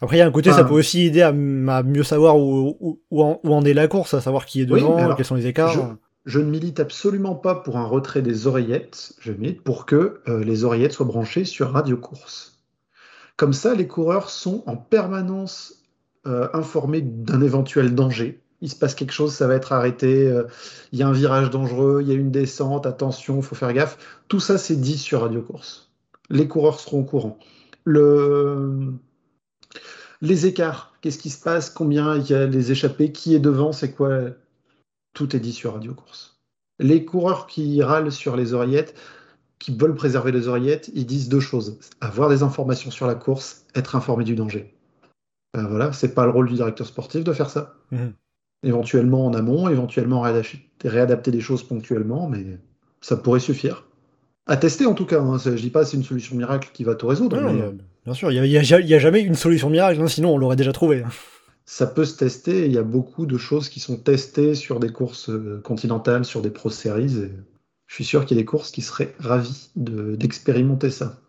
[0.00, 3.22] après, il y a un côté, ça peut aussi aider à, mieux savoir où, où,
[3.22, 5.96] en, est la course, à savoir qui est devant, quels sont les écarts.
[6.24, 10.42] Je, ne milite absolument pas pour un retrait des oreillettes, je milite pour que euh,
[10.44, 12.62] les oreillettes soient branchées sur Radio Course.
[13.36, 15.82] Comme ça, les coureurs sont en permanence
[16.26, 18.42] euh, informés d'un éventuel danger.
[18.62, 20.44] Il se passe quelque chose, ça va être arrêté, euh,
[20.92, 23.72] il y a un virage dangereux, il y a une descente, attention, il faut faire
[23.72, 24.20] gaffe.
[24.28, 25.90] Tout ça, c'est dit sur Radio Course.
[26.28, 27.38] Les coureurs seront au courant.
[27.84, 28.92] Le
[30.22, 33.72] les écarts, qu'est-ce qui se passe, combien il y a des échappées, qui est devant,
[33.72, 34.18] c'est quoi?
[35.14, 36.40] Tout est dit sur Radio Course.
[36.78, 38.94] Les coureurs qui râlent sur les oreillettes,
[39.58, 43.66] qui veulent préserver les oreillettes, ils disent deux choses avoir des informations sur la course,
[43.74, 44.74] être informé du danger.
[45.54, 47.74] Ben voilà, c'est pas le rôle du directeur sportif de faire ça.
[47.90, 48.14] Mhm.
[48.62, 50.22] Éventuellement en amont, éventuellement
[50.84, 52.58] réadapter des choses ponctuellement, mais
[53.00, 53.86] ça pourrait suffire.
[54.46, 55.20] À tester en tout cas.
[55.20, 55.38] Hein.
[55.38, 57.36] Je dis pas c'est une solution miracle qui va tout résoudre.
[57.36, 57.72] Euh,
[58.04, 61.04] bien sûr, il n'y a, jamais une solution miracle, hein, sinon on l'aurait déjà trouvé.
[61.64, 62.66] Ça peut se tester.
[62.66, 66.42] Il y a beaucoup de choses qui sont testées sur des courses euh, continentales, sur
[66.42, 67.30] des Pro Series.
[67.86, 71.20] je suis sûr qu'il y a des courses qui seraient ravis d'expérimenter ça.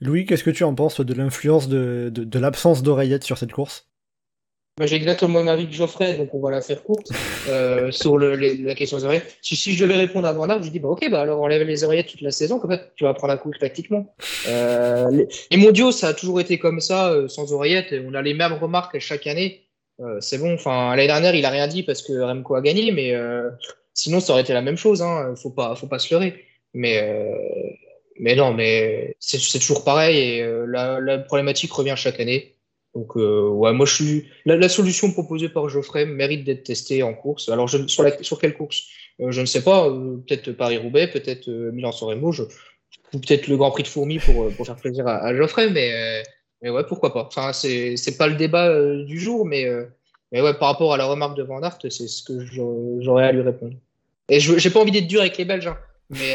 [0.00, 3.88] Louis, qu'est-ce que tu en penses de l'influence de, de l'absence d'oreillettes sur cette course?
[4.78, 7.10] Bah, j'ai exactement le même avis que Geoffrey, donc on va la faire courte
[7.48, 9.38] euh, sur le, la question des oreillettes.
[9.40, 11.62] Si, si je devais répondre à Van je dis bah ok, bah alors on lève
[11.62, 14.14] les oreillettes toute la saison, comme ça tu vas prendre un coup tactiquement.
[14.48, 17.94] Euh, les, les, mondiaux, ça a toujours été comme ça, euh, sans oreillettes.
[18.06, 19.66] On a les mêmes remarques chaque année.
[20.00, 20.54] Euh, c'est bon.
[20.54, 23.48] Enfin, l'année dernière, il a rien dit parce que Remco a gagné, mais euh,
[23.94, 25.02] sinon ça aurait été la même chose.
[25.02, 25.34] Hein.
[25.36, 26.44] Faut pas, faut pas se leurrer.
[26.74, 27.34] Mais euh,
[28.18, 32.55] mais non, mais c'est toujours pareil et la, la problématique revient chaque année.
[32.96, 34.24] Donc, euh, ouais, moi, je suis.
[34.46, 37.50] La, solution proposée par Geoffrey mérite d'être testée en course.
[37.50, 38.84] Alors, je, sur, la, sur quelle course?
[39.20, 39.86] Euh, Je ne sais pas.
[39.86, 42.32] Euh, peut-être Paris-Roubaix, peut-être Milan-San Remo,
[43.12, 46.22] ou peut-être le Grand Prix de Fourmi pour, pour faire plaisir à, Geoffrey, mais,
[46.62, 47.28] mais ouais, pourquoi pas.
[47.30, 49.66] Enfin, c'est pas le débat du jour, mais,
[50.32, 52.46] mais ouais, par rapport à la remarque de Van Aert, c'est ce que
[53.02, 53.74] j'aurais à lui répondre.
[54.30, 55.76] Et je j'ai pas envie d'être dur avec les Belges, hein,
[56.08, 56.34] mais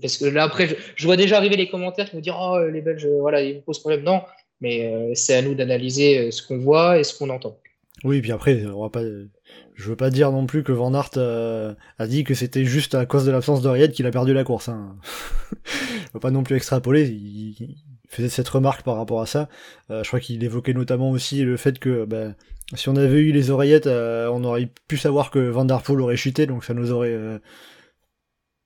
[0.00, 2.80] parce que là, après, je, vois déjà arriver les commentaires qui me disent Oh, les
[2.80, 4.02] Belges, voilà, ils me posent problème.
[4.04, 4.22] Non,
[4.60, 7.58] mais euh, c'est à nous d'analyser euh, ce qu'on voit et ce qu'on entend.
[8.04, 11.10] Oui, puis après, on va pas, je veux pas dire non plus que Van Aert
[11.16, 14.44] euh, a dit que c'était juste à cause de l'absence d'Oriette qu'il a perdu la
[14.44, 14.68] course.
[14.68, 14.96] Hein.
[15.64, 17.08] je veux pas non plus extrapoler.
[17.08, 17.76] Il,
[18.08, 19.48] faisait cette remarque par rapport à ça.
[19.88, 22.34] je crois qu'il évoquait notamment aussi le fait que ben,
[22.74, 26.16] si on avait eu les oreillettes, on aurait pu savoir que Van Der Poel aurait
[26.16, 27.16] chuté, donc ça nous aurait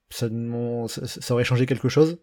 [0.08, 0.28] ça,
[1.30, 2.18] aurait changé quelque chose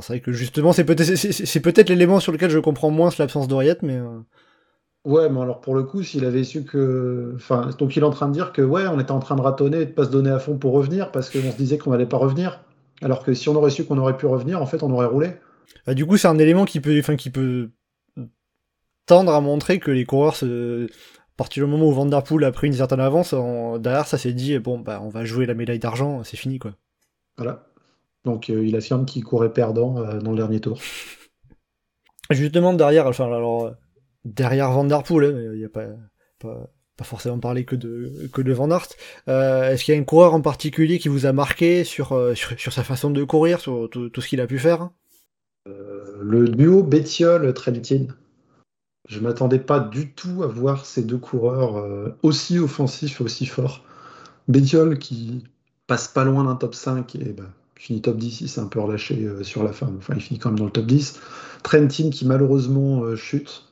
[0.00, 3.48] c'est vrai que justement, c'est peut-être c'est peut-être l'élément sur lequel je comprends moins l'absence
[3.48, 3.96] d'Oriette, mais.
[3.96, 4.20] Euh.
[5.04, 7.32] Ouais, mais alors pour le coup, s'il avait su que.
[7.36, 9.40] Enfin, donc il est en train de dire que, ouais, on était en train de
[9.40, 11.90] ratonner et de pas se donner à fond pour revenir parce qu'on se disait qu'on
[11.90, 12.60] n'allait pas revenir.
[13.00, 15.30] Alors que si on aurait su qu'on aurait pu revenir, en fait, on aurait roulé.
[15.86, 17.70] Bah, du coup, c'est un élément qui peut, enfin, qui peut
[19.06, 20.86] tendre à montrer que les coureurs, se...
[20.86, 23.34] à partir du moment où Vanderpool a pris une certaine avance,
[23.78, 26.72] derrière, ça s'est dit, bon, bah, on va jouer la médaille d'argent, c'est fini, quoi.
[27.38, 27.67] Voilà.
[28.24, 30.80] Donc euh, il affirme qu'il courait perdant euh, dans le dernier tour.
[32.30, 33.74] Justement derrière, enfin alors
[34.24, 35.86] derrière Van Der Poel, hein, il n'y a pas,
[36.38, 38.88] pas, forcément parlé que de que de Van Aert.
[39.28, 42.72] Euh, est-ce qu'il y a un coureur en particulier qui vous a marqué sur sur,
[42.72, 44.90] sa façon de courir, sur tout, ce qu'il a pu faire?
[46.20, 48.08] Le duo Bettiol-Trentin.
[49.08, 53.84] Je m'attendais pas du tout à voir ces deux coureurs aussi offensifs, aussi forts.
[54.48, 55.44] Bettiol qui
[55.86, 57.44] passe pas loin d'un top 5 et bah,
[57.78, 59.90] Il finit top 10, il s'est un peu relâché euh, sur la fin.
[59.98, 61.20] Enfin, il finit quand même dans le top 10.
[61.62, 63.64] Trentin qui malheureusement euh, chute,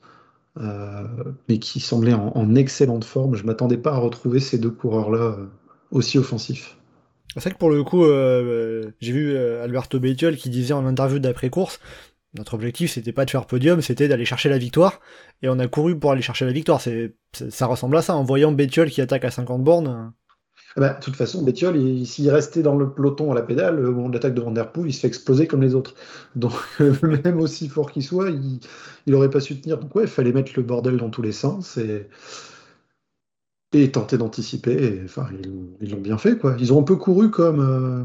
[0.57, 3.37] mais qui semblait en, excellente forme.
[3.37, 5.37] Je m'attendais pas à retrouver ces deux coureurs-là
[5.91, 6.77] aussi offensifs.
[7.35, 8.07] C'est vrai que pour le coup,
[9.01, 11.79] j'ai vu Alberto Bettiol qui disait en interview d'après-course,
[12.37, 15.01] notre objectif c'était pas de faire podium, c'était d'aller chercher la victoire,
[15.43, 16.81] et on a couru pour aller chercher la victoire.
[16.81, 20.13] Ça ressemble à ça, en voyant Bettiol qui attaque à 50 bornes.
[20.77, 23.93] Ah bah, de toute façon, Bettiol, s'il restait dans le peloton à la pédale, au
[23.93, 25.95] moment de l'attaque de Van Der il se fait exploser comme les autres.
[26.35, 26.53] Donc,
[27.03, 28.61] même aussi fort qu'il soit, il
[29.07, 29.79] n'aurait pas su tenir.
[29.79, 32.09] Donc, ouais, il fallait mettre le bordel dans tous les sens et,
[33.93, 35.03] tenter d'anticiper.
[35.05, 35.29] Enfin,
[35.83, 36.57] ils l'ont bien fait, quoi.
[36.59, 37.61] Ils ont un peu couru comme.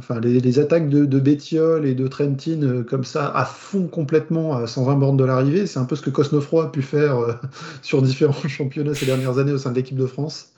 [0.10, 4.56] Euh, les, attaques de, de Bettiol et de Trentin, euh, comme ça, à fond complètement
[4.58, 5.68] à 120 bornes de l'arrivée.
[5.68, 7.34] C'est un peu ce que Cosnefroy a pu faire euh,
[7.82, 10.52] sur différents championnats ces dernières années au sein de l'équipe de France.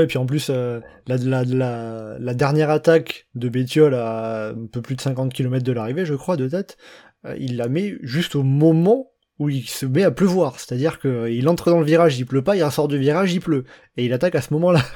[0.00, 5.00] Et puis en plus, euh, la, dernière attaque de Bétiol à un peu plus de
[5.00, 6.78] 50 km de l'arrivée, je crois, de tête,
[7.26, 10.58] euh, il la met juste au moment où il se met à pleuvoir.
[10.58, 13.64] C'est-à-dire qu'il entre dans le virage, il pleut pas, il ressort du virage, il pleut.
[13.96, 14.82] Et il attaque à ce moment-là.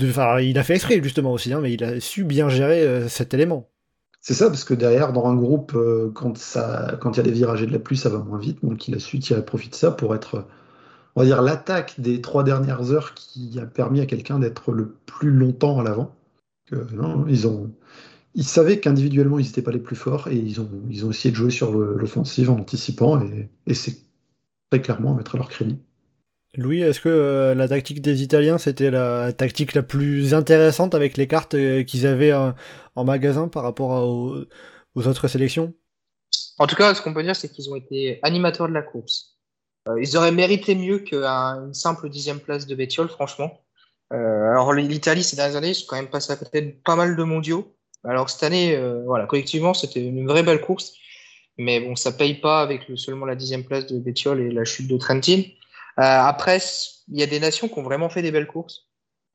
[0.00, 3.08] Enfin, il a fait exprès justement aussi, hein, mais il a su bien gérer euh,
[3.08, 3.68] cet élément.
[4.20, 5.76] C'est ça, parce que derrière, dans un groupe,
[6.14, 8.64] quand il y a des virages et de la pluie, ça va moins vite.
[8.64, 10.46] Donc il a su tirer profit de ça pour être
[11.14, 14.96] on va dire, l'attaque des trois dernières heures qui a permis à quelqu'un d'être le
[15.06, 16.14] plus longtemps à l'avant.
[17.28, 17.70] ils ont,
[18.34, 21.30] ils savaient qu'individuellement ils n'étaient pas les plus forts et ils ont, ils ont essayé
[21.30, 23.20] de jouer sur l'offensive en anticipant
[23.66, 23.96] et, c'est
[24.70, 25.78] très clairement à mettre à leur crédit.
[26.54, 31.16] Louis, est-ce que euh, la tactique des Italiens c'était la tactique la plus intéressante avec
[31.16, 34.44] les cartes euh, qu'ils avaient en magasin par rapport aux,
[34.94, 35.74] aux autres sélections?
[36.58, 39.37] En tout cas, ce qu'on peut dire, c'est qu'ils ont été animateurs de la course.
[39.88, 43.60] Euh, ils auraient mérité mieux qu'une simple dixième place de Bétiol, franchement.
[44.12, 46.96] Euh, alors l'Italie ces dernières années, ils sont quand même passé à côté de pas
[46.96, 47.74] mal de mondiaux.
[48.04, 50.94] Alors cette année, euh, voilà, collectivement, c'était une vraie belle course.
[51.58, 54.88] Mais bon, ça paye pas avec seulement la dixième place de Bétiol et la chute
[54.88, 55.42] de Trentin.
[55.96, 56.58] après,
[57.08, 58.86] il y a des nations qui ont vraiment fait des belles courses.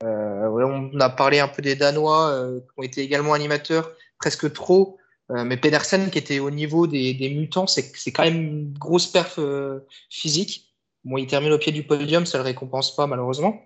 [0.01, 4.97] on a parlé un peu des Danois qui ont été également animateurs, presque trop.
[5.31, 9.39] Euh, mais Pedersen, qui était au niveau des, mutants, c'est quand même une grosse perf
[9.39, 10.73] euh, physique.
[11.03, 13.61] Bon, il termine au pied du podium, ça le récompense pas malheureusement.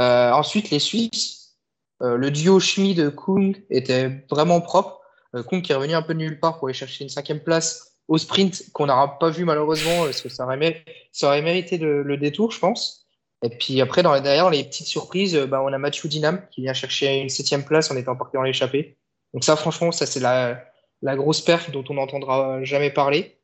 [0.00, 1.56] Euh, ensuite, les Suisses,
[2.00, 5.00] le duo Schmid Kung était vraiment propre.
[5.48, 7.98] Kung qui est revenu un peu de nulle part pour aller chercher une cinquième place
[8.08, 12.16] au sprint qu'on n'aura pas vu malheureusement, parce que ça aurait, ça aurait mérité le,
[12.16, 13.06] détour, je pense.
[13.44, 16.72] Et puis après, dans, derrière, les petites surprises, bah, on a Mathieu Dinam qui vient
[16.72, 18.96] chercher une septième place en étant parti dans l'échappée.
[19.34, 20.69] Donc ça, franchement, ça c'est la,
[21.02, 23.36] la grosse perf dont on n'entendra jamais parler.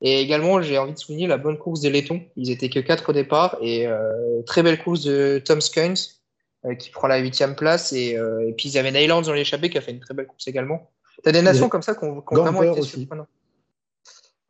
[0.00, 2.20] Et également, j'ai envie de souligner la bonne course des Lettons.
[2.36, 5.94] Ils étaient que quatre au départ et euh, très belle course de Tom Skynes
[6.64, 7.92] euh, qui prend la huitième place.
[7.92, 10.26] Et, euh, et puis ils avaient Nyland dans l'échappée qui a fait une très belle
[10.26, 10.90] course également.
[11.22, 13.28] T'as des nations comme ça qui ont, vraiment été surprenantes.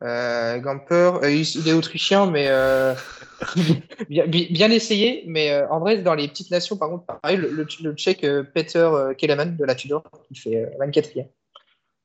[0.01, 2.47] Euh, Gamper, il est autrichien, mais
[4.09, 5.23] bien, bien, essayé.
[5.27, 9.55] Mais en vrai, dans les petites nations, par contre, pareil, le, le, tchèque Peter Kelleman
[9.55, 11.27] de la Tudor qui fait 24e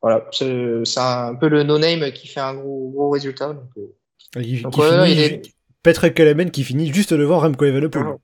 [0.00, 3.52] voilà, c'est un peu le no-name qui fait un gros, gros résultat.
[3.52, 4.40] Donc, euh.
[4.40, 4.62] il,
[6.14, 8.16] Kelemen qui finit juste devant Remco Evenepoel.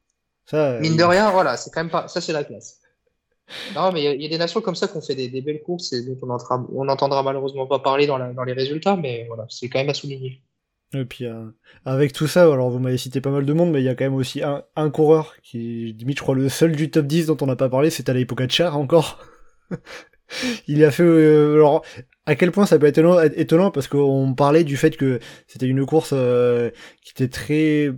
[0.47, 2.81] Ça, Mine de rien, voilà, c'est quand même pas, ça c'est la classe.
[3.75, 5.63] Non, mais il y, a des nations comme ça qui ont fait des, des belles
[5.63, 6.17] courses et dont
[6.75, 9.91] on n'entendra malheureusement pas parler dans, la, dans, les résultats, mais voilà, c'est quand même
[9.91, 10.43] à souligner.
[10.95, 11.47] Et puis euh,
[11.85, 13.95] avec tout ça, alors vous m'avez cité pas mal de monde, mais il y a
[13.95, 17.27] quand même aussi un, un coureur qui, limite, je crois, le seul du top 10
[17.27, 19.19] dont on n'a pas parlé, c'est Tadej Pogacar encore.
[20.69, 21.85] Il a fait euh, alors
[22.27, 22.99] à quel point ça peut être
[23.37, 26.71] étonnant, parce qu'on parlait du fait que c'était une course euh,
[27.03, 27.93] qui était très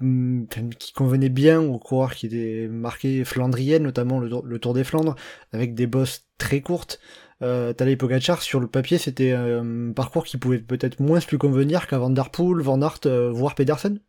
[0.00, 0.44] mm,
[0.78, 5.14] qui convenait bien aux coureurs qui étaient marqués flandrienne notamment le, Tour des Flandres
[5.52, 7.00] avec des bosses très courtes.
[7.42, 11.86] Euh, Tadej Pogacar sur le papier c'était un parcours qui pouvait peut-être moins lui convenir
[11.86, 14.00] qu'à Van Der Van Aert voire Pedersen.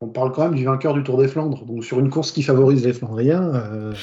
[0.00, 1.64] On parle quand même du vainqueur du Tour des Flandres.
[1.64, 3.94] Donc sur une course qui favorise les Flandriens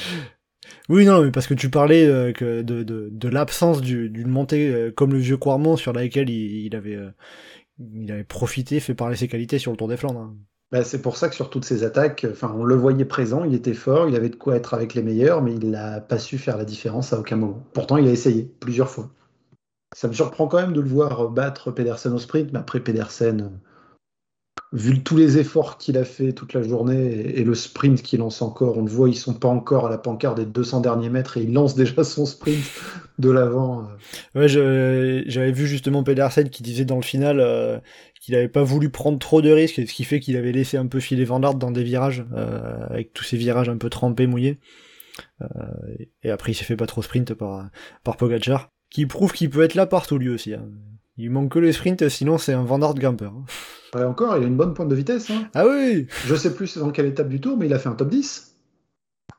[0.88, 2.32] oui, non, mais parce que tu parlais euh,
[2.62, 7.10] de, l'absence d'une montée euh, comme le vieux Quarmont sur laquelle il, avait, euh,
[7.78, 10.20] il avait profité, fait parler ses qualités sur le Tour des Flandres.
[10.20, 10.34] Hein.
[10.72, 13.74] Bah, c'est pour ça que sur toutes ces attaques, on le voyait présent, il était
[13.74, 16.56] fort, il avait de quoi être avec les meilleurs, mais il n'a pas su faire
[16.56, 17.62] la différence à aucun moment.
[17.74, 19.10] Pourtant, il a essayé plusieurs fois.
[19.94, 23.50] Ça me surprend quand même de le voir battre Pedersen au sprint, mais après Pedersen,
[24.72, 28.40] vu tous les efforts qu'il a fait toute la journée et, le sprint qu'il lance
[28.40, 31.36] encore, on le voit, ils sont pas encore à la pancarte des 200 derniers mètres
[31.36, 32.64] et il lance déjà son sprint
[33.18, 33.86] de l'avant.
[34.34, 37.78] Ouais, j'avais vu justement Pedersen qui disait dans le final euh,
[38.20, 40.86] qu'il avait pas voulu prendre trop de risques, ce qui fait qu'il avait laissé un
[40.86, 44.58] peu filer Van dans des virages, euh, avec tous ces virages un peu trempés, mouillés.
[46.22, 47.68] et après, il s'est fait pas trop sprint par,
[48.04, 50.54] par Pogacar, qui prouve qu'il peut être là partout lui aussi.
[50.54, 50.68] Hein.
[51.18, 53.26] Il manque que le sprint, sinon c'est un Van Aert Grimper.
[53.26, 54.04] Hein.
[54.06, 55.30] encore, il a une bonne pointe de vitesse.
[55.30, 55.48] Hein.
[55.54, 57.94] Ah oui Je sais plus dans quelle étape du tour, mais il a fait un
[57.94, 58.56] top 10.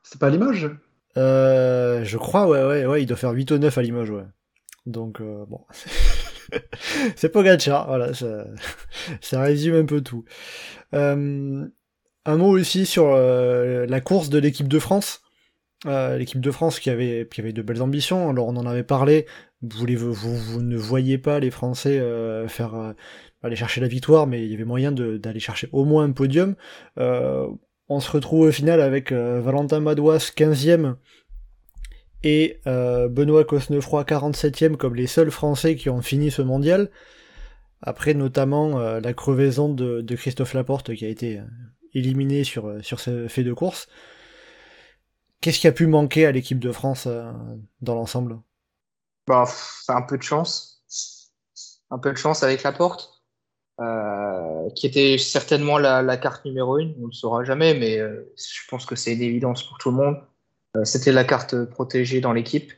[0.04, 0.70] C'est pas à Limoges
[1.18, 4.26] euh, Je crois, ouais, ouais, ouais, il doit faire 8 ou 9 à Limoges, ouais.
[4.86, 5.62] Donc, euh, bon.
[7.16, 8.46] c'est Pogacar, voilà, ça,
[9.22, 10.26] ça, résume un peu tout.
[10.94, 11.66] Euh,
[12.26, 15.24] un mot aussi sur la course de l'équipe de France.
[15.86, 18.84] Euh, l'équipe de France qui avait, qui avait de belles ambitions, alors on en avait
[18.84, 19.26] parlé,
[19.64, 22.94] vous, ne voyez pas les Français euh, faire euh,
[23.42, 26.56] aller chercher la victoire, mais il y avait moyen d'aller chercher au moins un podium.
[26.98, 30.96] on se retrouve au final avec Valentin Madouas 15e
[32.24, 36.90] et Benoît Cosnefroy 47e comme les seuls Français qui ont fini ce mondial.
[37.82, 41.42] Après notamment la crevaison de, Christophe Laporte qui a été
[41.94, 43.90] éliminé sur, sur ce fait de course.
[45.44, 47.30] Qu'est-ce qui a pu manquer à l'équipe de France euh,
[47.82, 48.40] dans l'ensemble?
[49.28, 49.46] Bah,
[49.88, 50.82] Un peu de chance.
[51.92, 53.24] Un peu de chance avec la porte,
[53.80, 56.96] euh, qui était certainement la, carte numéro une.
[56.98, 59.92] On ne le saura jamais, mais euh, je pense que c'est une évidence pour tout
[59.92, 60.18] le monde.
[60.86, 62.74] C'était la carte protégée dans l'équipe.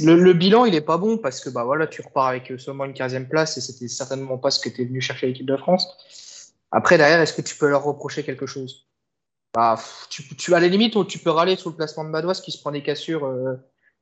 [0.00, 2.92] Le, bilan, il est pas bon parce que bah voilà, tu repars avec seulement une
[2.92, 5.56] 15e place et c'était certainement pas ce que tu es venu chercher à l'équipe de
[5.56, 6.52] France.
[6.70, 8.86] Après, derrière, est-ce que tu peux leur reprocher quelque chose?
[9.54, 9.78] Bah,
[10.10, 12.60] tu, tu, à la limite, tu peux râler sur le placement de Madouas qui se
[12.60, 13.54] prend des cassures euh,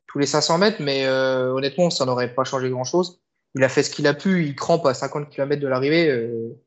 [0.06, 3.20] tous les 500 mètres, mais euh, honnêtement, ça n'aurait pas changé grand-chose.
[3.54, 6.08] Il a fait ce qu'il a pu, il crampe à 50 km de l'arrivée.
[6.10, 6.60] Euh,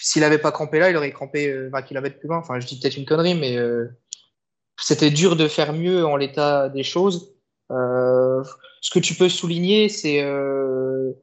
[0.00, 2.38] s'il n'avait pas crampé là, il aurait crampé 20 km plus loin.
[2.38, 3.58] Enfin, je dis peut-être une connerie, mais
[4.80, 7.34] c'était dur de faire mieux en l'état des choses.
[7.70, 11.16] ce que tu peux souligner, c'est le,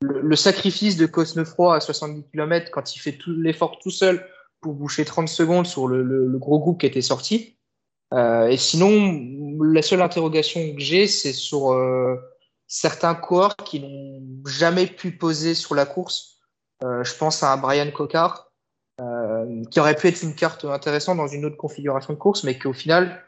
[0.00, 4.26] le, sacrifice de Cosnefroy à 70 km quand il fait tout l'effort tout seul
[4.62, 7.58] pour boucher 30 secondes sur le, gros groupe qui était sorti.
[8.12, 12.16] Euh, et sinon, la seule interrogation que j'ai, c'est sur euh,
[12.66, 16.38] certains coureurs qui n'ont jamais pu poser sur la course.
[16.84, 18.48] Euh, je pense à Brian Cocard,
[19.70, 22.68] qui aurait pu être une carte intéressante dans une autre configuration de course, mais qui
[22.68, 23.24] au final,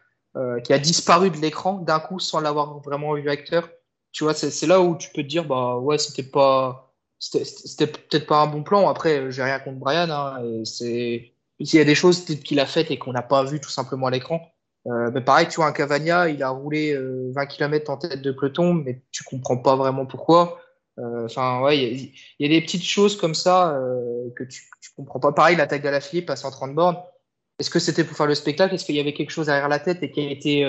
[0.62, 3.68] qui a disparu de l'écran d'un coup sans l'avoir vraiment vu acteur.
[4.12, 8.26] Tu vois, c'est là où tu peux te dire, bah ouais, c'était pas c'était peut-être
[8.26, 8.88] pas un bon plan.
[8.88, 10.08] Après, j'ai rien contre Brian.
[10.10, 13.60] Hein, c'est il y a des choses qu'il a faites et qu'on n'a pas vu
[13.60, 14.53] tout simplement à l'écran.
[14.86, 18.20] Euh, mais pareil, tu vois, un Cavagna, il a roulé 20 euh, km en tête
[18.20, 20.60] de peloton, mais tu comprends pas vraiment pourquoi.
[20.98, 23.78] Euh, enfin, ouais, il y, a des petites choses comme ça
[24.36, 25.32] que tu, tu comprends pas.
[25.32, 26.98] Pareil, l'attaque la Philippe à 130 bornes.
[27.58, 28.74] Est-ce que c'était pour faire le spectacle?
[28.74, 30.64] Est-ce qu'il y avait quelque chose derrière la tête et qui a été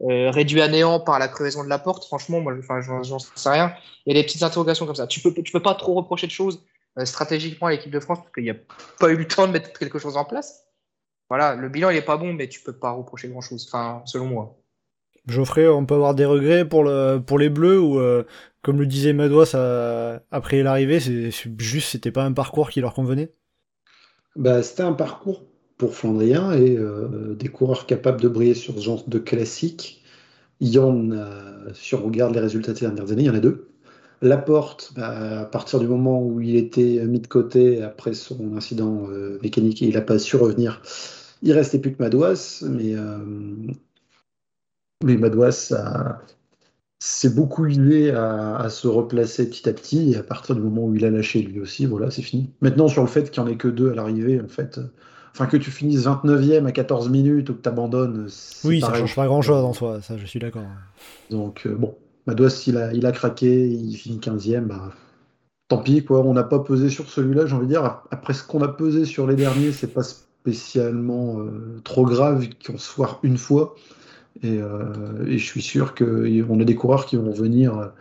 [0.00, 3.72] réduit à néant par la crevaison de la porte, franchement, moi, enfin, j'en sais rien.
[4.06, 5.06] Il y a des petites interrogations comme ça.
[5.06, 6.62] Tu peux, tu peux pas trop reprocher de choses
[7.04, 8.56] stratégiquement à l'équipe de France parce qu'il n'y a
[8.98, 10.67] pas eu le temps de mettre quelque chose en place.
[11.30, 14.02] Voilà, le bilan il est pas bon, mais tu peux pas reprocher grand chose, enfin,
[14.06, 14.58] selon moi.
[15.28, 18.24] Geoffrey, on peut avoir des regrets pour, le, pour les Bleus ou, euh,
[18.62, 19.54] comme le disait Madouas
[20.30, 23.32] après l'arrivée, c'est juste c'était pas un parcours qui leur convenait?
[24.36, 25.42] Bah, C'était un parcours
[25.76, 30.02] pour Flandrien et euh, des coureurs capables de briller sur ce genre de classique.
[30.60, 33.34] Il y en a, si on regarde les résultats des dernières années, il y en
[33.34, 33.68] a deux.
[34.22, 39.08] Laporte, bah, à partir du moment où il était mis de côté après son incident
[39.10, 40.82] euh, mécanique et il n'a pas su revenir,
[41.42, 43.18] il restait plus que Madouas, mais, euh,
[45.04, 45.72] mais Madouas
[47.00, 50.84] s'est beaucoup usé à, à, se replacer petit à petit, et à partir du moment
[50.84, 52.50] où il a lâché lui aussi, voilà, c'est fini.
[52.60, 54.80] Maintenant, sur le fait qu'il n'y en ait que deux à l'arrivée, en fait,
[55.38, 58.28] Enfin, que tu finisses 29e à 14 minutes ou que tu abandonnes.
[58.64, 60.64] Oui, ça change pas grand chose en soi, ça je suis d'accord.
[61.30, 61.94] Donc, euh, bon,
[62.26, 64.90] Madouas, il a, il a craqué, il finit 15e, bah,
[65.68, 66.24] tant pis, quoi.
[66.24, 68.02] On n'a pas pesé sur celui-là, j'ai envie de dire.
[68.10, 70.02] Après ce qu'on a pesé sur les derniers, c'est pas
[70.52, 73.74] spécialement euh, trop grave qu'on se foire une fois.
[74.42, 77.92] Et, euh, et je suis sûr qu'on a des coureurs qui vont venir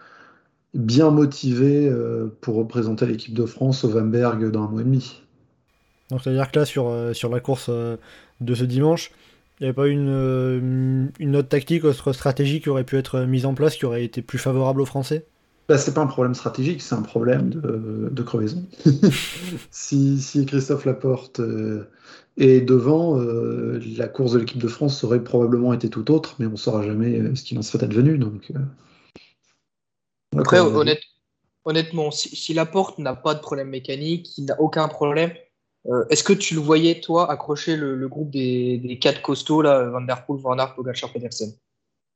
[0.73, 1.91] bien motivés
[2.41, 5.21] pour représenter l'équipe de France au Vanberg dans un mois et demi.
[6.09, 7.97] Donc c'est-à-dire que là, sur, euh, sur la course euh,
[8.39, 9.11] de ce dimanche,
[9.59, 13.21] il n'y avait pas une, euh, une autre tactique, autre stratégie qui aurait pu être
[13.21, 15.25] mise en place, qui aurait été plus favorable aux Français?
[15.67, 18.63] Bah, c'est pas un problème stratégique, c'est un problème de, de crevaison.
[19.71, 21.41] si, si, Christophe Laporte
[22.37, 26.51] est devant, la course de l'équipe de France aurait probablement été tout autre, mais on
[26.51, 28.17] ne saura jamais ce qu'il en serait advenu.
[28.17, 28.51] Donc,
[30.37, 30.59] Après,
[31.65, 35.31] honnêtement, si, si Laporte n'a pas de problème mécanique, il n'a aucun problème,
[35.89, 40.01] euh, est-ce que tu le voyais, toi, accrocher le, groupe des, quatre costauds, là, Van
[40.01, 41.53] Der Poel, Van Aert, Pogacar, Pedersen?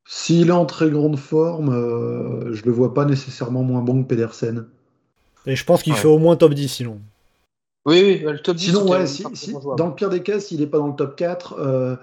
[0.06, 4.08] S'il est en très grande forme, euh, je le vois pas nécessairement moins bon que
[4.08, 4.66] Pedersen.
[5.45, 6.99] Et je pense qu'il fait au moins top 10 sinon.
[7.86, 8.66] Oui, oui, le top 10.
[8.66, 9.06] Sinon, ouais,
[9.78, 11.95] dans le pire des cas, s'il n'est pas dans le top 4, euh,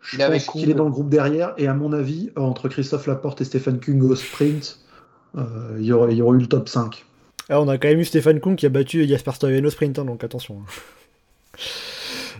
[0.00, 0.70] Je Il pense qu'il Kung.
[0.70, 4.02] est dans le groupe derrière, et à mon avis, entre Christophe Laporte et Stéphane Kung
[4.04, 4.78] au sprint,
[5.36, 7.04] euh, il y aurait, il y aurait eu le top 5.
[7.50, 9.98] Ah, on a quand même eu Stéphane Kuhn qui a battu Jasper Stuyven au sprint,
[9.98, 10.60] hein, donc attention.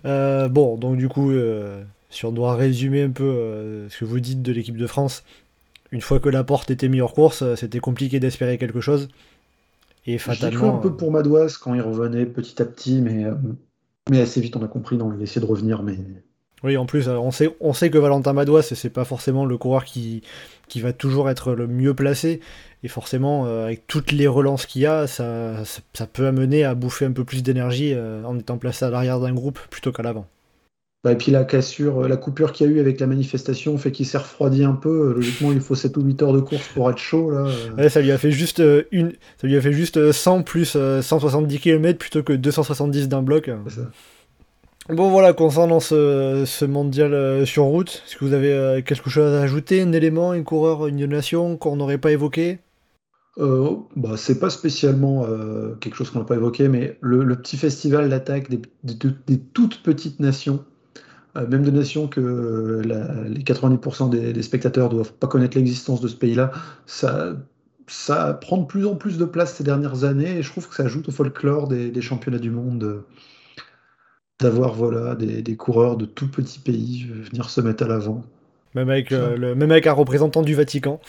[0.04, 4.04] Euh, bon, donc du coup, euh, si on doit résumer un peu euh, ce que
[4.04, 5.24] vous dites de l'équipe de France,
[5.92, 9.08] une fois que la porte était mis hors course, euh, c'était compliqué d'espérer quelque chose.
[10.06, 10.76] Et J'ai cru fatalement.
[10.76, 13.26] un peu euh, pour Madouas quand il revenait petit à petit, mais,
[14.10, 15.98] mais assez vite on a compris, non, il essaie de revenir, mais
[16.62, 19.84] Oui, en plus, on sait, on sait que Valentin Madouas, c'est pas forcément le coureur
[19.84, 20.22] qui,
[20.68, 22.40] qui va toujours être le mieux placé.
[22.84, 25.64] Et forcément, avec toutes les relances qu'il y a, ça,
[26.12, 27.92] peut amener à bouffer un peu plus d'énergie
[28.24, 30.28] en étant placé à l'arrière d'un groupe plutôt qu'à l'avant.
[31.04, 33.78] Bah, et puis la cassure, euh, la coupure qu'il y a eu avec la manifestation
[33.78, 35.10] fait qu'il s'est refroidi un peu.
[35.10, 37.30] Euh, Logiquement, il faut 7 ou 8 heures de course pour être chaud.
[37.30, 37.46] Là.
[37.46, 40.42] Euh, Ouais, ça lui a fait juste une, ça lui a fait juste euh, 100
[40.42, 43.48] plus euh, 170 km plutôt que 270 d'un bloc.
[44.88, 49.42] Bon voilà, concernant ce, ce mondial sur route, est-ce que vous avez quelque chose à
[49.42, 52.58] ajouter, un élément, un coureur, une nation qu'on n'aurait pas évoqué?
[53.38, 57.36] Euh, bah, c'est pas spécialement euh, quelque chose qu'on n'a pas évoqué, mais le, le
[57.36, 58.96] petit festival d'attaque des, des-
[59.26, 60.64] des toutes petites nations,
[61.46, 66.00] même des nations que euh, la- les 90% des, des spectateurs doivent pas connaître l'existence
[66.00, 66.52] de ce pays-là,
[66.86, 67.36] ça,
[67.86, 70.74] ça prend de plus en plus de place ces dernières années et je trouve que
[70.74, 73.06] ça ajoute au folklore des, des championnats du monde euh,
[74.40, 78.24] d'avoir voilà, des, des coureurs de tout petits pays euh, venir se mettre à l'avant.
[78.74, 81.00] même avec, euh, le, même avec un représentant du Vatican,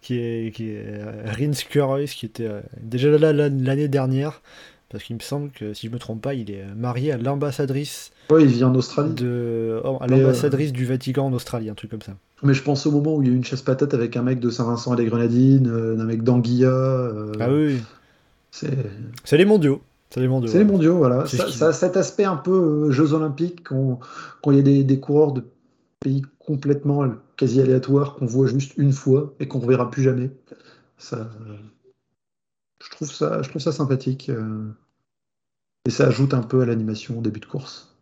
[0.00, 4.42] qui est, qui est euh, Rins Kureus, qui était euh, déjà là, l'année dernière,
[4.90, 8.10] parce qu'il me semble que, si je me trompe pas, il est marié à l'ambassadrice
[8.30, 9.14] Ouais, il vit en Australie.
[9.14, 12.12] de, oh, à euh, l'ambassadrice du Vatican en Australie, un truc comme ça.
[12.42, 14.22] Mais je pense au moment où il y a eu une chasse patate avec un
[14.22, 16.68] mec de Saint-Vincent et des Grenadines, euh, un mec d'Anguilla.
[16.68, 17.80] euh, Ah oui, oui.
[19.24, 19.80] c'est les mondiaux.
[20.10, 20.50] C'est les mondiaux.
[20.50, 21.26] c'est les mondiaux, voilà.
[21.26, 24.00] Ça, qui- cet aspect un peu euh, Jeux Olympiques, quand,
[24.42, 25.44] quand il y a des, des coureurs de
[26.00, 27.04] pays complètement
[27.36, 30.30] quasi aléatoires qu'on voit juste une fois et qu'on ne reverra plus jamais.
[30.96, 31.28] Ça,
[32.82, 34.28] je, trouve ça, je sympathique.
[34.28, 34.72] euh,
[35.86, 37.94] et ça ajoute un peu à l'animation au début de course.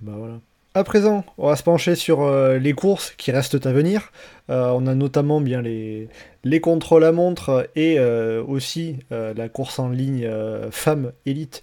[0.00, 0.40] Bah voilà.
[0.76, 4.10] À présent, on va se pencher sur euh, les courses qui restent à venir.
[4.50, 6.08] Euh, on a notamment bien les,
[6.42, 10.28] les contrôles à montre et aussi la course en ligne
[10.70, 11.62] femme élite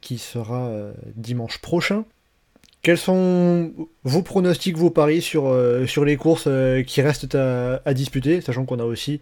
[0.00, 0.72] qui sera
[1.14, 2.04] dimanche prochain.
[2.82, 3.72] Quels sont
[4.04, 5.54] vos pronostics, vos paris sur,
[6.04, 6.48] les courses
[6.86, 9.20] qui restent à, disputer, sachant qu'on a aussi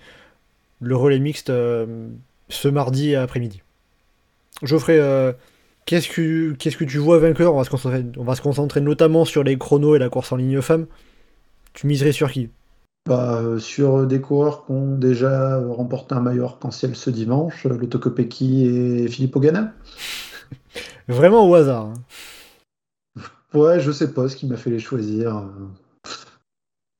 [0.80, 1.52] le relais mixte
[2.48, 3.62] ce mardi après-midi
[4.62, 5.32] Geoffrey, euh,
[5.86, 7.54] Qu'est-ce que, qu'est-ce que tu vois vainqueur?
[7.54, 10.32] On va, se concentrer, on va se concentrer notamment sur les chronos et la course
[10.32, 10.86] en ligne femme.
[11.74, 12.50] Tu miserais sur qui?
[13.08, 17.78] Bah, euh, sur des coureurs qui ont déjà remporté un maillot arc-en-ciel ce dimanche, euh,
[17.78, 19.74] le Tokopeki et Philippe Ogana.
[21.08, 21.84] Vraiment au hasard.
[21.86, 23.22] hein.
[23.54, 25.44] Ouais, je sais pas ce qui m'a fait les choisir.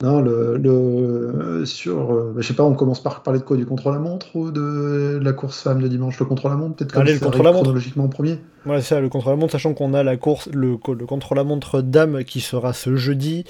[0.02, 3.56] Non, le, le sur, euh, bah, je sais pas, on commence par parler de quoi,
[3.56, 7.12] du contre-la-montre ou de la course femme de dimanche, le contre-la-montre, peut-être comme le ça
[7.12, 7.62] arrive contre-la-montre.
[7.62, 8.38] chronologiquement en premier.
[8.66, 12.42] Ouais, c'est ça, le contre-la-montre, sachant qu'on a la course, le, le contre-la-montre dame qui
[12.42, 13.44] sera ce jeudi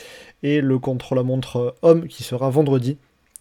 [0.44, 2.97] et le contre-la-montre homme qui sera vendredi.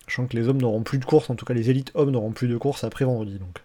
[0.07, 2.31] Sachant que les hommes n'auront plus de course, en tout cas les élites hommes n'auront
[2.31, 3.37] plus de course après vendredi.
[3.37, 3.63] Donc.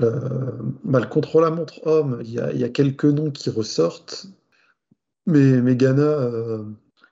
[0.00, 0.52] Euh,
[0.84, 4.26] bah, le contre-la-montre homme, il y a, il y a quelques noms qui ressortent,
[5.26, 6.62] mais, mais Ghana euh,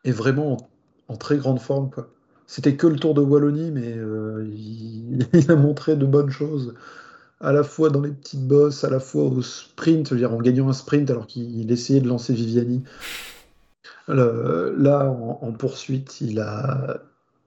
[0.05, 0.69] est vraiment
[1.09, 2.09] en, très grande forme, quoi.
[2.47, 4.47] C'était que le Tour de Wallonie, mais euh,
[5.33, 6.75] il, a montré de bonnes choses,
[7.41, 10.69] à la fois dans les petites bosses, à la fois au sprint, dire, en gagnant
[10.69, 12.83] un sprint alors qu'il essayait de lancer Viviani.
[14.09, 17.01] Là, en, en poursuite, il a,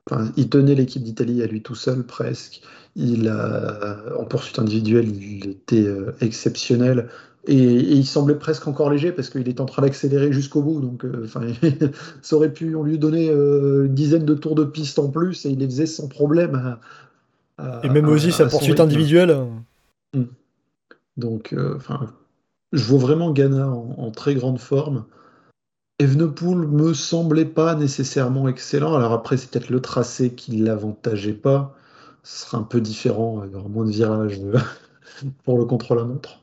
[0.10, 2.62] enfin, il tenait l'équipe d'Italie à lui tout seul presque.
[2.96, 7.10] Il a, en poursuite individuelle, il était euh, exceptionnel.
[7.48, 10.82] Et, et il semblait presque encore léger parce qu'il était en train d'accélérer jusqu'au bout.
[10.82, 11.28] Donc, euh,
[12.22, 15.46] ça aurait pu, on lui donnait euh, une dizaine de tours de piste en plus
[15.46, 16.56] et il les faisait sans problème.
[16.56, 16.80] à-
[17.58, 19.38] à- Et même aussi sa à poursuite individuelle.
[21.18, 22.14] Donc, euh, enfin,
[22.74, 25.06] je vois vraiment Ghana en, en très grande forme.
[26.00, 28.94] Evenepoel me semblait pas nécessairement excellent.
[28.94, 31.76] Alors après, c'est peut-être le tracé qui l'avantageait pas.
[32.24, 33.42] Ce sera un peu différent.
[33.46, 34.60] Il y aura moins de virages euh,
[35.44, 36.42] pour le contre-la-montre.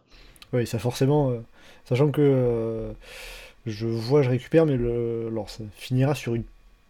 [0.54, 1.30] Oui, ça forcément.
[1.30, 1.40] euh,
[1.84, 2.92] sachant que euh,
[3.66, 6.44] je vois, je récupère, mais le, alors, ça finira sur une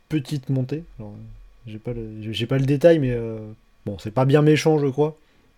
[0.08, 0.84] petite montée.
[0.98, 1.14] Alors,
[1.66, 3.38] j'ai pas le, j'ai pas le détail, mais euh,
[3.86, 5.16] bon, c'est pas bien méchant, je crois.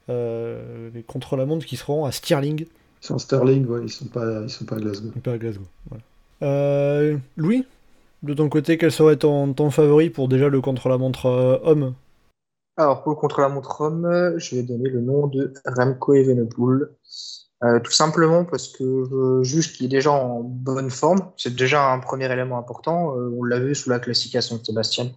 [0.09, 2.67] Euh, les contre-la-montre qui seront à Stirling,
[3.03, 5.13] Ils sont en Sterling, ouais, ils sont pas, ils sont pas à Glasgow.
[5.17, 5.67] et pas à Glasgow.
[5.89, 6.05] voilà.
[6.43, 7.67] Euh, Louis,
[8.23, 11.95] de ton côté, quel serait ton, ton favori pour déjà le contre-la-montre euh, homme?
[12.79, 16.91] Alors, pour le contre-la-montre homme, je vais donner le nom de Remco Evenepoel.
[17.65, 21.91] Euh, tout simplement parce que euh, juste qu'il est déjà en bonne forme, c'est déjà
[21.91, 23.17] un premier élément important.
[23.17, 25.11] Euh, on l'a vu sous la classique à Saint-Sébastien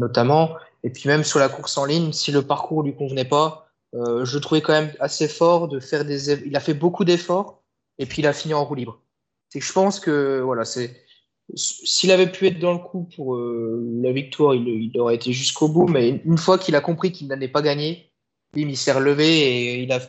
[0.00, 3.68] notamment, et puis même sur la course en ligne, si le parcours lui convenait pas,
[3.94, 6.30] je le trouvais quand même assez fort de faire des.
[6.46, 7.62] Il a fait beaucoup d'efforts
[7.98, 9.00] et puis il a fini en roue libre.
[9.48, 10.94] C'est je pense que voilà, c'est
[11.56, 15.66] s'il avait pu être dans le coup pour la victoire, il, il, aurait été jusqu'au
[15.66, 15.88] bout.
[15.88, 18.12] Mais une fois qu'il a compris qu'il est pas gagné,
[18.54, 20.00] il s'est relevé et il a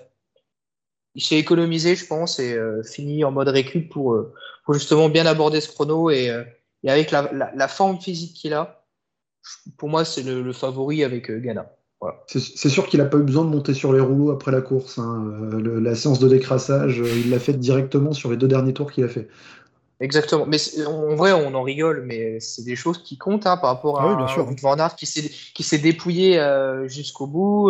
[1.20, 5.10] il s'est économisé, je pense, et euh, fini en mode récup pour, euh, pour, justement
[5.10, 6.10] bien aborder ce chrono.
[6.10, 6.46] Et, euh,
[6.84, 8.86] et avec la, la, forme physique qu'il a,
[9.78, 11.76] pour moi, c'est le, favori avec Ghana.
[12.00, 12.24] Voilà.
[12.28, 14.98] C'est sûr qu'il n'a pas eu besoin de monter sur les rouleaux après la course.
[14.98, 15.38] Hein.
[15.52, 19.10] la séance de décrassage, il l'a faite directement sur les deux derniers tours qu'il a
[19.10, 19.28] fait.
[20.00, 20.46] Exactement.
[20.46, 24.00] Mais en vrai, on en rigole, mais c'est des choses qui comptent hein, par rapport
[24.00, 26.42] à ah oui, Van Aert qui s'est dépouillé
[26.88, 27.70] jusqu'au bout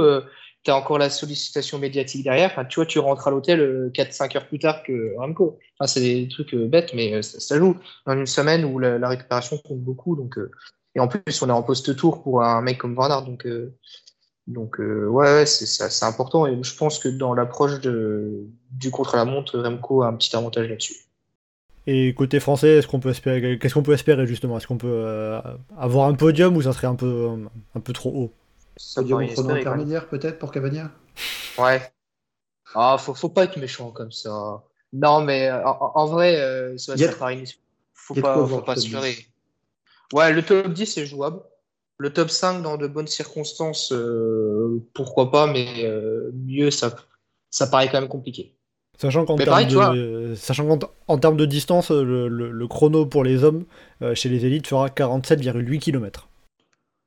[0.64, 2.52] tu as encore la sollicitation médiatique derrière.
[2.52, 5.58] Enfin, tu vois, tu rentres à l'hôtel 4-5 euh, heures plus tard que Ramco.
[5.80, 7.78] Enfin, c'est des trucs euh, bêtes, mais euh, ça, joue.
[8.06, 10.16] Dans une semaine où la, récupération compte beaucoup.
[10.16, 10.38] Donc,
[10.96, 13.48] et en plus, on est en post-tour pour un mec comme Van Donc,
[14.48, 16.48] donc ouais, c'est important.
[16.48, 20.96] Et je pense que dans l'approche du contre-la-montre, Remco a un petit avantage là-dessus.
[21.88, 24.58] Et côté français, est-ce qu'on peut espérer, qu'est-ce qu'on peut espérer justement?
[24.58, 25.40] Est-ce qu'on peut
[25.78, 27.30] avoir un podium ou ça serait un peu,
[27.76, 28.32] un peu trop haut?
[28.80, 30.90] Ça Podium chrono intermédiaire peut-être pour Cavagna
[31.58, 31.82] Ouais.
[32.74, 34.64] Ah, faut, faut pas être méchant comme ça.
[34.94, 37.44] Non, mais euh, en, vrai, euh, ça, ça paraît
[37.94, 39.18] Faut pas, faut pas se leurrer.
[40.14, 41.42] Ouais, le top 10 est jouable.
[41.98, 45.68] Le top 5 dans de bonnes circonstances, euh, pourquoi pas, mais
[46.34, 46.96] mieux, ça,
[47.50, 48.56] ça paraît quand même compliqué.
[48.98, 53.66] Sachant qu'en termes, de, sachant en termes de distance, le, le, chrono pour les hommes
[54.14, 56.30] chez les élites fera 47,8 km.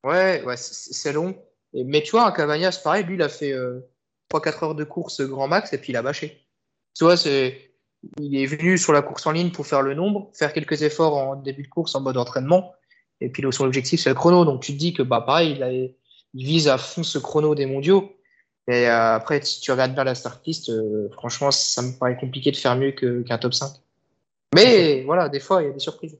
[0.04, 1.34] Ouais, ouais c'est long
[1.74, 4.84] mais tu vois, un Cavagna, c'est pareil, lui, il a fait 3-4 euh, heures de
[4.84, 6.46] course grand max et puis il a bâché.
[6.94, 7.72] Tu vois, c'est,
[8.18, 11.16] il est venu sur la course en ligne pour faire le nombre, faire quelques efforts
[11.16, 12.74] en début de course en mode entraînement,
[13.20, 14.44] et puis son objectif, c'est le chrono.
[14.44, 15.58] Donc tu te dis que, bah, pareil,
[16.34, 18.16] il, vise à fond ce chrono des mondiaux.
[18.68, 22.16] Et euh, après, si tu regardes bien la start piste, euh, franchement, ça me paraît
[22.16, 23.70] compliqué de faire mieux qu'un top 5.
[24.54, 26.18] Mais voilà, des fois, il y a des surprises.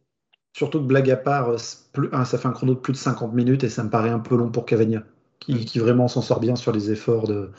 [0.55, 3.69] Surtout que blague à part, ça fait un chrono de plus de 50 minutes et
[3.69, 5.03] ça me paraît un peu long pour Cavagna
[5.43, 7.51] qui, vraiment s'en sort bien sur les efforts de,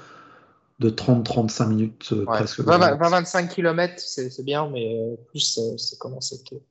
[0.80, 2.62] de 30-35 minutes euh, presque.
[2.62, 6.62] 20-25 km, c'est bien, mais euh, plus, ça commence à être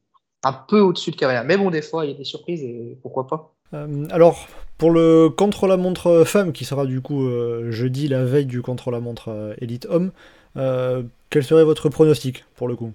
[0.45, 1.45] un peu au-dessus de Cavagna.
[1.45, 3.55] Mais bon, des fois, il y a des surprises et pourquoi pas.
[3.75, 4.49] Euh, alors,
[4.79, 7.29] pour le contre-la-montre femme, qui sera du coup
[7.71, 10.11] jeudi, la veille du contre-la-montre Elite Homme,
[10.55, 12.93] quel serait votre pronostic pour le coup?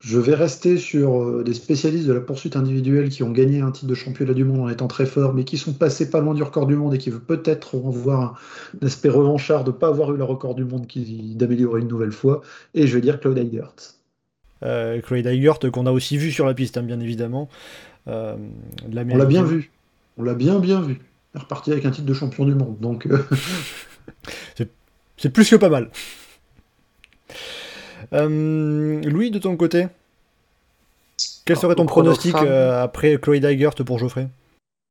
[0.00, 3.70] Je vais rester sur euh, des spécialistes de la poursuite individuelle qui ont gagné un
[3.70, 6.32] titre de championnat du monde en étant très forts, mais qui sont passés pas loin
[6.32, 8.40] du record du monde et qui veulent peut-être voir
[8.82, 10.86] un, aspect revanchard de ne pas avoir eu le record du monde
[11.34, 12.40] d'améliorer une nouvelle fois.
[12.74, 13.74] Et je vais dire Claude Eigert.
[14.62, 17.50] Euh, Claude Eigert, qu'on a aussi vu sur la piste, hein, bien évidemment.
[18.08, 18.36] Euh,
[18.86, 19.70] on l'a bien vu.
[20.16, 20.98] On l'a bien, bien vu.
[21.34, 22.78] Il est reparti avec un titre de champion du monde.
[22.80, 23.18] Donc, euh,
[25.18, 25.90] c'est plus que pas mal.
[28.12, 29.88] Euh, Louis, de ton côté
[31.44, 34.28] Quel serait ton pronostic euh, après Chloé Dygert pour Geoffrey?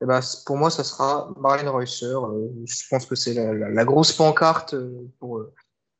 [0.02, 2.06] Eh ben, Pour moi, ça sera Marlène Reusser.
[2.06, 4.74] Euh, je pense que c'est la, grosse pancarte
[5.18, 5.44] pour,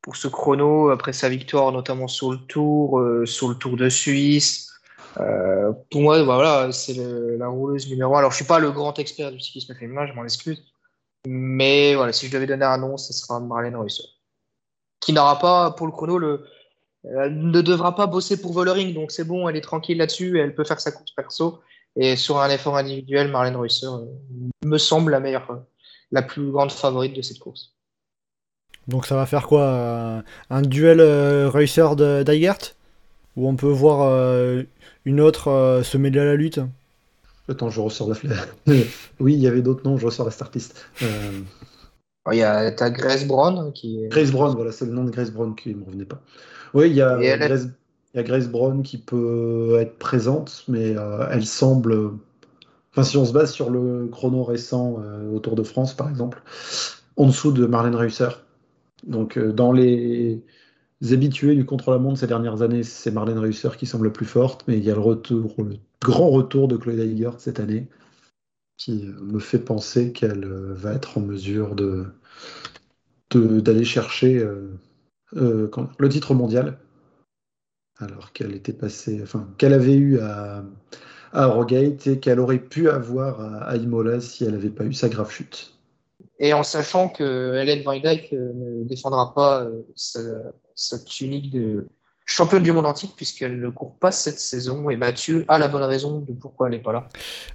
[0.01, 4.71] pour ce chrono, après sa victoire, notamment sur le Tour, sur le Tour de Suisse.
[5.15, 8.19] pour moi, bah, voilà, c'est la rouleuse numéro 1.
[8.21, 10.65] Alors, je suis pas le grand expert du cyclisme féminin, je m'en excuse.
[11.27, 14.05] Mais voilà, si je devais donner un nom, ce sera Marlène Reusser.
[15.01, 16.47] Qui n'aura pas, pour le chrono, le,
[17.05, 20.55] elle ne devra pas bosser pour Vollering, donc c'est bon, elle est tranquille là-dessus, elle
[20.55, 21.61] peut faire sa course perso.
[21.97, 24.07] Et sur un effort individuel, Marlène Reusser euh,
[24.65, 25.57] me semble la meilleure, euh,
[26.13, 27.75] la plus grande favorite de cette course.
[28.87, 32.75] Donc ça va faire quoi Un duel euh, Reusser d'Aigert
[33.37, 34.65] Où on peut voir
[35.05, 36.61] une autre se mêler à la lutte?
[37.49, 38.47] Attends, je ressors la fleur.
[38.67, 40.87] oui, il y avait d'autres noms, je ressors la startiste.
[41.01, 44.09] Il y a ta Grace Brown qui est...
[44.09, 46.21] Grace Brown, voilà, c'est le nom de Grace Brown qui ne me revenait pas.
[46.75, 47.19] Oui, il y a,
[48.15, 52.13] Grace, Brown qui peut être présente, mais euh, elle semble.
[52.93, 56.09] Enfin, si on se base sur le chrono récent euh, au Tour de France, par
[56.09, 56.43] exemple,
[57.17, 58.31] en dessous de Marlène Reusser.
[59.07, 60.43] Donc, euh, dans les
[61.11, 64.85] habitués du contre-la-montre ces dernières années, c'est Marlène Reusser qui semble plus forte, mais il
[64.85, 67.87] y a le retour, le grand retour de Chloé Heigert cette année,
[68.77, 72.07] qui me fait penser qu'elle va être en mesure de
[73.35, 74.69] d'aller chercher euh,
[75.33, 76.79] le titre mondial,
[77.99, 80.65] alors qu'elle était passée, enfin, qu'elle avait eu à,
[81.33, 85.31] à et qu'elle aurait pu avoir à, Imola si elle n'avait pas eu sa grave
[85.31, 85.75] chute.
[86.39, 90.21] et en sachant que Hélène Van Dyke ne défendra pas sa,
[90.75, 91.87] sa tunique de
[92.31, 95.83] championne du monde antique puisqu'elle ne court pas cette saison et Mathieu a la bonne
[95.83, 97.09] raison de pourquoi elle n'est pas là.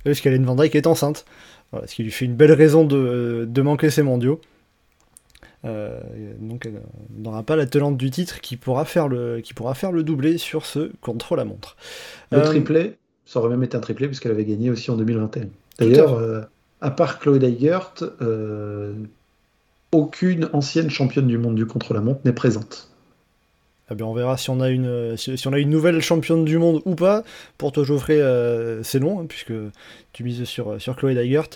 [0.03, 1.26] Parce qu'Hélène Van Dyke est enceinte,
[1.71, 4.39] voilà, ce qui lui fait une belle raison de, de manquer ses mondiaux.
[5.66, 5.99] Euh,
[6.39, 6.82] donc elle
[7.18, 10.38] n'aura pas la tenante du titre qui pourra faire le, qui pourra faire le doublé
[10.38, 11.76] sur ce contre-la-montre.
[12.32, 15.47] Le euh, triplé, ça aurait même été un triplé puisqu'elle avait gagné aussi en 2021.
[15.80, 16.41] D'ailleurs, euh,
[16.82, 17.93] à part Chloé Eigert,
[19.91, 22.89] aucune ancienne championne du monde du contre-la-montre n'est présente.
[23.91, 26.57] Eh bien, on verra si on, a une, si, on a une nouvelle championne du
[26.57, 27.24] monde ou pas.
[27.59, 28.20] Pour toi, Geoffrey,
[28.84, 29.53] c'est long, hein, puisque
[30.11, 31.49] tu mises sur, sur Chloé Eigert.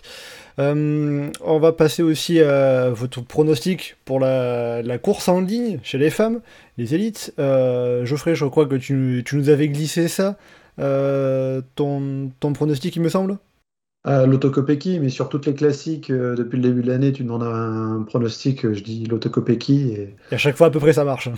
[0.59, 6.09] Euh, on va passer aussi à votre pronostic pour la, course en ligne chez les
[6.09, 6.41] femmes,
[6.77, 7.33] les élites.
[7.39, 10.37] Euh, Geoffrey, je crois que tu, nous avais glissé ça.
[10.79, 13.37] Euh, ton, pronostic, il me semble?
[14.03, 18.03] Ah, L'autocopéki, mais sur toutes les classiques, depuis le début de l'année, tu demandes un
[18.03, 19.91] pronostic, je dis l'autocopéki.
[19.91, 20.15] Et...
[20.31, 20.35] et...
[20.35, 21.29] à chaque fois, à peu près, ça marche.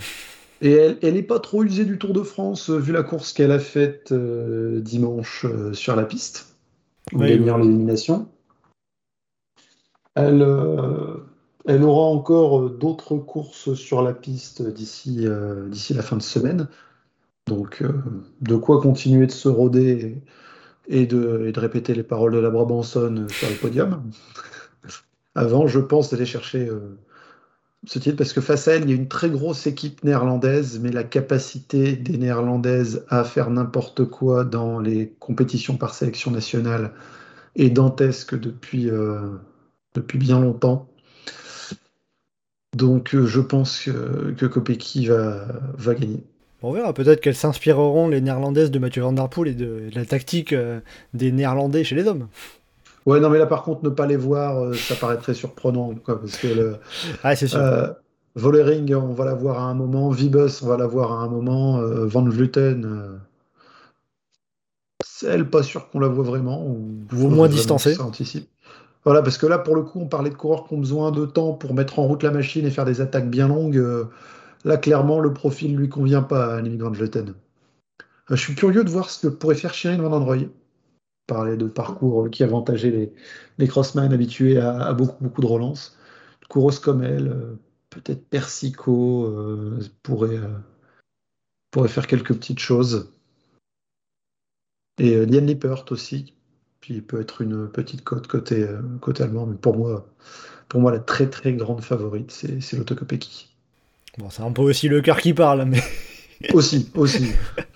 [0.62, 3.58] Et elle n'est pas trop usée du Tour de France, vu la course qu'elle a
[3.58, 6.56] faite dimanche sur la piste,
[7.14, 8.28] en gagnant l'élimination.
[10.14, 11.16] Elle, euh,
[11.66, 16.68] elle aura encore euh, d'autres courses sur la piste d'ici euh, la fin de semaine.
[17.46, 17.82] Donc,
[18.40, 20.14] de quoi continuer de se de,
[20.86, 24.10] et de répéter les paroles de la Brabançonne sur le podium.
[25.34, 26.70] Avant, je pense d'aller chercher
[27.84, 30.78] ce titre parce que face à elle, il y a une très grosse équipe néerlandaise,
[30.80, 36.92] mais la capacité des Néerlandaises à faire n'importe quoi dans les compétitions par sélection nationale
[37.56, 38.88] est dantesque depuis,
[39.94, 40.88] depuis bien longtemps.
[42.76, 45.44] Donc euh, je pense que, que Kopecky va,
[45.76, 46.22] va gagner.
[46.62, 50.06] On verra, peut-être qu'elles s'inspireront, les néerlandaises, de Mathieu Van Der Poel et de, la
[50.06, 50.80] tactique euh,
[51.12, 52.28] des néerlandais chez les hommes.
[53.04, 55.92] Ouais, non, mais là par contre, ne pas les voir, euh, ça paraît très surprenant.
[56.04, 56.76] Quoi, parce que le,
[57.24, 57.60] ah, c'est sûr.
[58.34, 60.08] Volering, on va la voir à un moment.
[60.08, 61.82] Vibus, on va la voir à un moment.
[61.82, 63.20] Van Vluten,
[65.26, 66.64] elle, pas sûr qu'on la voit vraiment.
[66.64, 68.00] Ou, ou moins distancée.
[68.00, 68.48] anticipe.
[69.04, 71.26] Voilà, parce que là, pour le coup, on parlait de coureurs qui ont besoin de
[71.26, 73.76] temps pour mettre en route la machine et faire des attaques bien longues.
[73.76, 74.04] Euh,
[74.64, 77.30] là, clairement, le profil ne lui convient pas à Jetten.
[77.30, 77.34] Euh,
[78.30, 80.48] je suis curieux de voir ce que pourrait faire Shirin Van Androy.
[81.26, 83.12] Parler de parcours qui avantageait les,
[83.58, 85.98] les crossman habitués à, beaucoup, beaucoup de relances.
[86.48, 87.58] Kouros comme elle, euh,
[87.90, 89.30] peut-être Persico
[90.02, 90.40] pourrait,
[91.70, 93.12] pourrait faire quelques petites choses.
[94.98, 96.34] Et Liane Lippert aussi,
[96.82, 100.04] puis il peut être une petite cote côté, euh, côté allemand, mais pour moi,
[100.68, 103.48] pour moi, la très très grande favorite, c'est l'Autocopéki.
[104.18, 105.80] Bon, c'est un peu aussi le cœur qui parle, mais.
[106.52, 107.30] aussi, aussi.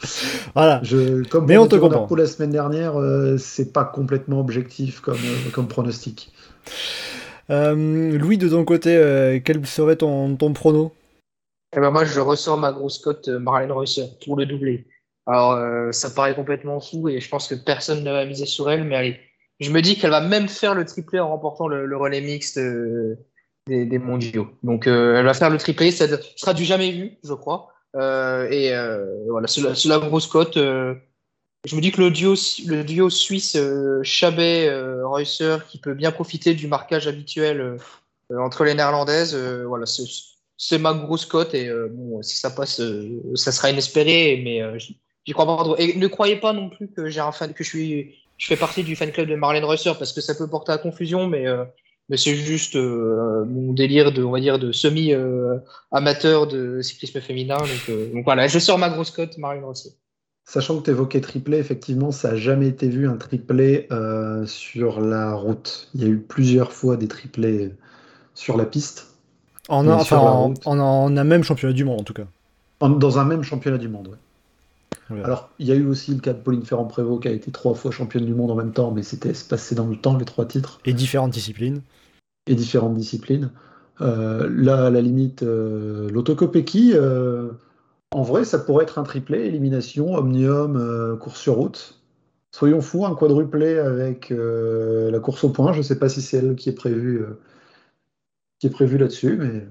[0.54, 0.80] voilà.
[0.82, 2.06] Je, comme mais on te comprend.
[2.06, 6.32] Pour la semaine dernière, euh, c'est pas complètement objectif comme, euh, comme pronostic.
[7.48, 10.92] Louis, de ton côté, quel serait ton, ton prono?
[11.76, 14.84] Eh ben Moi, je ressors ma grosse cote Marlène Reusser pour le doubler.
[15.26, 18.70] Alors, euh, ça paraît complètement fou et je pense que personne ne va miser sur
[18.70, 19.20] elle, mais allez,
[19.58, 23.16] je me dis qu'elle va même faire le triplé en remportant le, relais mixte euh,
[23.66, 24.48] des, mondiaux.
[24.62, 26.06] Donc, euh, elle va faire le triplé, ça
[26.36, 27.72] sera du jamais vu, je crois.
[27.94, 28.72] et
[29.28, 30.54] voilà, c'est la, grosse cote.
[30.54, 32.34] je me dis que le duo,
[32.66, 33.58] le duo suisse
[34.02, 37.78] Chabet-Reusser, qui peut bien profiter du marquage habituel
[38.30, 39.86] entre les néerlandaises, voilà,
[40.56, 42.80] c'est ma grosse cote et bon, si ça passe,
[43.34, 44.62] ça sera inespéré, mais
[45.26, 48.56] et ne croyez pas non plus que j'ai un fan, que je suis, je fais
[48.56, 51.46] partie du fan club de Marlène Reusser parce que ça peut porter à confusion, mais,
[51.46, 51.64] euh,
[52.08, 55.58] mais c'est juste euh, mon délire de, on va dire, de semi euh,
[55.90, 57.58] amateur de cyclisme féminin.
[57.88, 59.90] Donc, voilà, je sors ma grosse cote, Marlène Reusser.
[60.44, 63.88] Sachant que tu évoquais triplé, effectivement, ça n'a jamais été vu un triplé
[64.46, 65.88] sur la route.
[65.94, 67.72] Il y a eu plusieurs fois des triplés
[68.34, 69.08] sur la piste.
[69.68, 72.26] En a, enfin, en, a même championnat du monde en tout cas.
[72.80, 74.16] dans un même championnat du monde,
[75.10, 77.74] Alors, il y a eu aussi le cas de Pauline Ferrand-Prévot qui a été trois
[77.74, 80.46] fois championne du monde en même temps, mais c'était passé dans le temps, les trois
[80.46, 80.80] titres.
[80.84, 81.82] Et différentes disciplines.
[82.46, 83.50] Et différentes disciplines.
[84.00, 87.50] Euh, là, à la limite, euh, l'autocopéki, euh,
[88.10, 92.00] en vrai, ça pourrait être un triplé, élimination, omnium, course sur route.
[92.50, 95.72] Soyons fous, un quadruplé avec la course au point.
[95.72, 97.24] Je ne sais pas si c'est elle qui est prévue
[98.58, 99.66] qui est prévu là-dessus, mais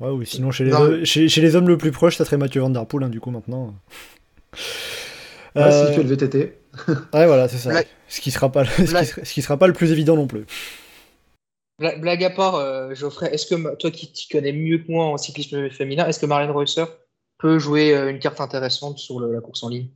[0.00, 2.70] Ouais, oui, sinon chez les, chez, les, hommes le plus proche, ça serait Mathieu Van
[2.70, 3.74] Der Poel, hein, du coup, maintenant.
[5.54, 6.58] Ouais, s'il fait le VTT.
[6.88, 7.82] ouais, voilà, c'est ça.
[8.08, 10.44] Ce qui sera pas, ce qui sera, pas le plus évident non plus.
[11.78, 15.16] Blague à part, euh, Geoffrey, est-ce que toi qui t'y connais mieux que moi en
[15.16, 16.86] cyclisme féminin, est-ce que Marlène Reusser
[17.38, 19.88] peut jouer euh, une carte intéressante sur la course en ligne?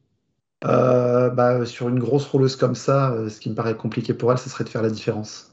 [0.64, 4.38] Euh, bah, Sur une grosse rouleuse comme ça, ce qui me paraît compliqué pour elle,
[4.38, 5.52] ce serait de faire la différence.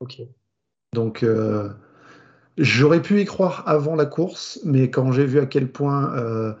[0.00, 0.22] Ok.
[0.94, 1.68] Donc, euh,
[2.56, 6.54] j'aurais pu y croire avant la course, mais quand j'ai vu à quel point euh,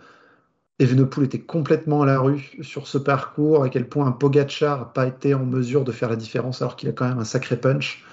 [0.80, 4.84] Evenepoel était complètement à la rue sur ce parcours, à quel point un Pogacar n'a
[4.86, 7.56] pas été en mesure de faire la différence alors qu'il a quand même un sacré
[7.56, 8.04] punch,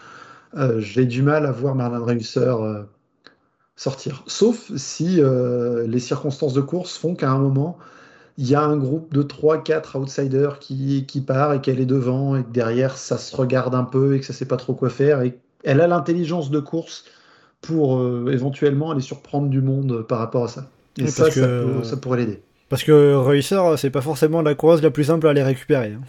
[0.58, 2.84] euh, j'ai du mal à voir Marlon Reusser euh,
[3.76, 4.24] sortir.
[4.28, 7.78] Sauf si euh, les circonstances de course font qu'à un moment,
[8.38, 12.36] il y a un groupe de 3-4 outsiders qui, qui part et qu'elle est devant
[12.38, 14.90] et que derrière ça se regarde un peu et que ça sait pas trop quoi
[14.90, 17.06] faire et elle a l'intelligence de course
[17.62, 20.68] pour éventuellement aller surprendre du monde par rapport à ça.
[21.00, 22.42] Et Oui, ça, peut- ça pourrait l'aider.
[22.72, 25.94] Parce que Reusser, c'est pas forcément la coureuse la plus simple à aller récupérer.
[25.94, 26.02] hein.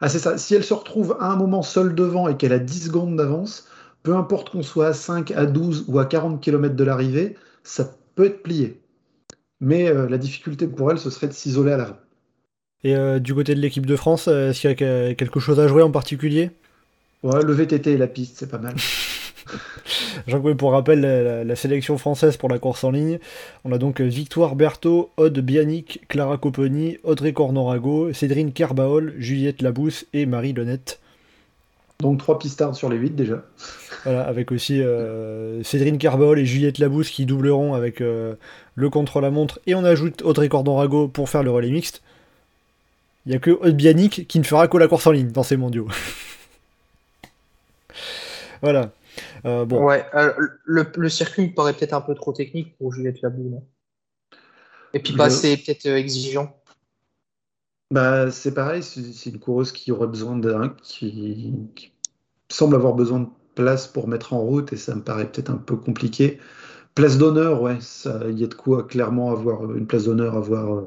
[0.00, 0.36] Ah, c'est ça.
[0.38, 3.68] Si elle se retrouve à un moment seule devant et qu'elle a 10 secondes d'avance,
[4.02, 7.94] peu importe qu'on soit à 5, à 12 ou à 40 km de l'arrivée, ça
[8.14, 8.80] peut être plié.
[9.60, 11.96] Mais euh, la difficulté pour elle, ce serait de s'isoler à l'avant.
[12.84, 15.40] Et euh, du côté de l'équipe de France, euh, est-ce qu'il y a que- quelque
[15.40, 16.50] chose à jouer en particulier?
[17.22, 18.74] Ouais, le VTT et la piste, c'est pas mal.
[20.26, 23.18] Jean Gouet, pour rappel, la, sélection française pour la course en ligne,
[23.64, 29.62] on a donc euh, Victoire Berthaud, Aude Bianic, Clara Copponi, Audrey Cornorago, Cédrine Kerbaol, Juliette
[29.62, 31.00] Labousse et Marie Lenette.
[32.00, 33.42] Donc 3 pistards sur les 8 déjà.
[34.04, 38.34] Voilà, avec aussi euh, Cédrine Kerbaol et Juliette Labousse qui doubleront avec euh,
[38.74, 39.60] le contre-la-montre.
[39.66, 42.02] Et on ajoute Audrey Cornorago pour faire le relais mixte.
[43.24, 45.42] Il n'y a que Aude Bianic qui ne fera que la course en ligne dans
[45.42, 45.88] ces mondiaux.
[48.62, 48.90] voilà.
[49.46, 50.32] Euh, bon, Ouais, euh,
[50.64, 53.62] le, le circuit me paraît peut-être un peu trop technique pour Juliette Labou.
[54.92, 56.56] Et puis pas assez peut-être euh, exigeant.
[57.92, 61.92] Bah, c'est pareil, c'est une coureuse qui aurait besoin d'un, qui, qui
[62.48, 65.56] semble avoir besoin de place pour mettre en route et ça me paraît peut-être un
[65.56, 66.40] peu compliqué.
[66.96, 67.78] Place d'honneur, ouais,
[68.28, 70.86] il y a de quoi clairement avoir une place d'honneur, avoir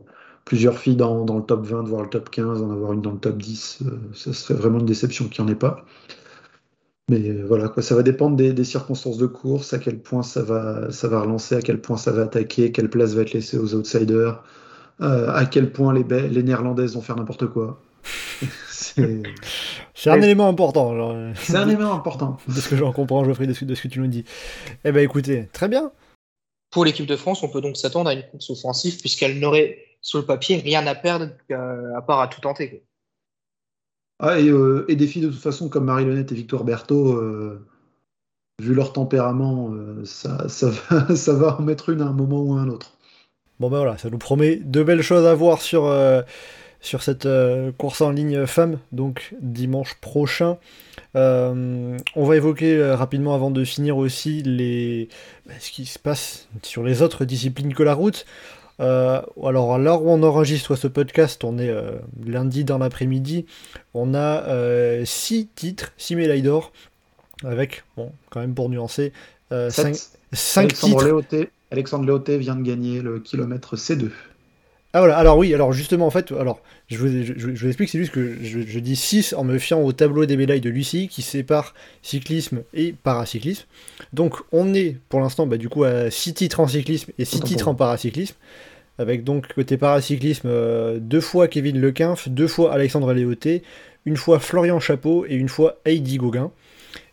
[0.49, 3.12] plusieurs filles dans, dans le top 20, voire le top 15, en avoir une dans
[3.12, 5.86] le top 10, euh, ça serait vraiment une déception qu'il n'y en ait pas.
[7.10, 10.22] Mais euh, voilà, quoi, ça va dépendre des, des circonstances de course, à quel point
[10.24, 13.34] ça va, ça va relancer, à quel point ça va attaquer, quelle place va être
[13.34, 14.43] laissée aux outsiders,
[15.01, 17.82] euh, à quel point les, les Néerlandaises vont faire n'importe quoi.
[19.93, 20.95] C'est un élément important.
[20.95, 22.38] genre, euh, c'est un élément important.
[22.47, 24.24] de ce que j'en comprends, Geoffrey, de ce, de ce que tu nous dis.
[24.86, 25.91] Eh ben écoutez, très bien.
[26.72, 30.20] Pour l'équipe de France, on peut donc s'attendre à une course offensive puisqu'elle n'aurait sur
[30.20, 32.84] le papier rien à perdre qu'à- à part à tout tenter.
[34.20, 37.66] Ah, et, euh, et des filles de toute façon comme Marie-Lenette et Victoire Berthaud, euh,
[38.62, 42.68] vu leur tempérament, euh, ça, va, en mettre une à un moment ou à un
[42.68, 42.98] autre.
[43.62, 45.94] Bon ben voilà, ça nous promet de belles choses à voir sur,
[46.82, 47.28] cette
[47.78, 50.58] course en ligne femme, donc dimanche prochain.
[51.14, 55.10] On va évoquer rapidement avant de finir aussi les,
[55.46, 58.26] bah, ce qui se passe sur les autres disciplines que la route.
[58.80, 61.92] Euh, alors à l'heure où on enregistre ce podcast, on est euh,
[62.26, 63.46] lundi dans l'après-midi,
[63.94, 64.44] on a
[65.06, 66.72] 6 titres, 6 médailles d'or,
[67.44, 69.12] avec, bon, quand même pour nuancer,
[69.52, 70.10] 5 Sept.
[70.32, 71.06] cinq Alexandre titres.
[71.06, 74.12] Léoté, Alexandre Léoté vient de gagner le kilomètre C2.
[74.94, 77.68] Ah voilà, alors oui, alors justement en fait, alors je vous, je, je- je vous
[77.68, 80.62] explique, c'est juste que je, je dis 6 en me fiant au tableau des médailles
[80.62, 83.66] de Lucie qui sépare cyclisme et paracyclisme.
[84.14, 87.36] Donc on est pour l'instant bah, du coup à 6 titres en cyclisme et 6
[87.36, 88.36] Autant pour titres en paracyclisme.
[88.98, 93.62] Avec donc côté paracyclisme, euh, deux fois Kevin Lequinf, deux fois Alexandre Léoté,
[94.06, 96.52] une fois Florian Chapeau et une fois Heidi Gauguin.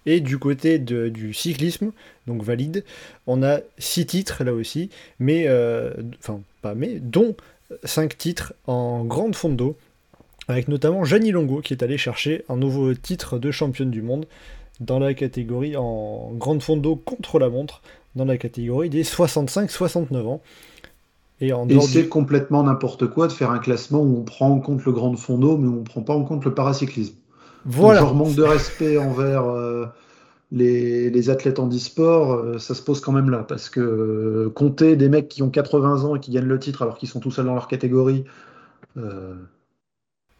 [0.07, 1.91] Et du côté de- du cyclisme,
[2.27, 2.85] donc valide,
[3.27, 7.37] on a 6 titres là aussi, mais, euh, enfin pas mais, dont
[7.85, 9.77] 5 titres en grande fondo,
[10.49, 14.27] avec notamment Jeannie Longo qui est allé chercher un nouveau titre de championne du monde
[14.81, 17.83] dans la catégorie en grande fondo contre la montre,
[18.14, 20.43] dans la catégorie des 65-69 ans.
[21.41, 22.09] Et en Et dehors c'est du...
[22.09, 25.59] complètement n'importe quoi de faire un classement où on prend en compte le grand fondo,
[25.59, 27.14] mais où on ne prend pas en compte le paracyclisme.
[27.67, 29.87] Voilà, Genre manque de respect envers euh,
[30.53, 34.51] les, les athlètes en e-sport, euh, ça se pose quand même là, parce que euh,
[34.51, 37.20] compter des mecs qui ont 80 ans et qui gagnent le titre alors qu'ils sont
[37.20, 38.24] tout seuls dans leur catégorie,
[38.97, 39.34] euh,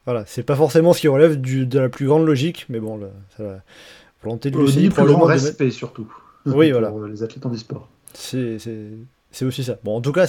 [0.05, 2.97] voilà, c'est pas forcément ce qui relève du- de la plus grande logique, mais bon,
[2.97, 3.63] le- ça va.
[4.45, 6.11] Lucie, ni plus grand respect surtout.
[6.47, 7.09] Oui, pour voilà.
[7.09, 7.89] les athlètes en e-sport.
[8.15, 8.57] C'est
[9.45, 9.79] aussi ça.
[9.85, 10.27] Bon, en tout cas,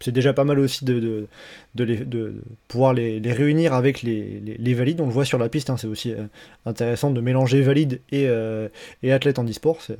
[0.00, 1.26] c'est déjà pas mal aussi de, de,
[1.74, 2.34] de, les- de- de
[2.68, 5.00] pouvoir les, les réunir avec les, les- valides.
[5.00, 6.24] On le voit sur la piste, hein, c'est aussi euh,
[6.66, 8.68] intéressant de mélanger valides et, euh,
[9.02, 9.78] et athlètes en e-sport.
[9.90, 9.94] euh,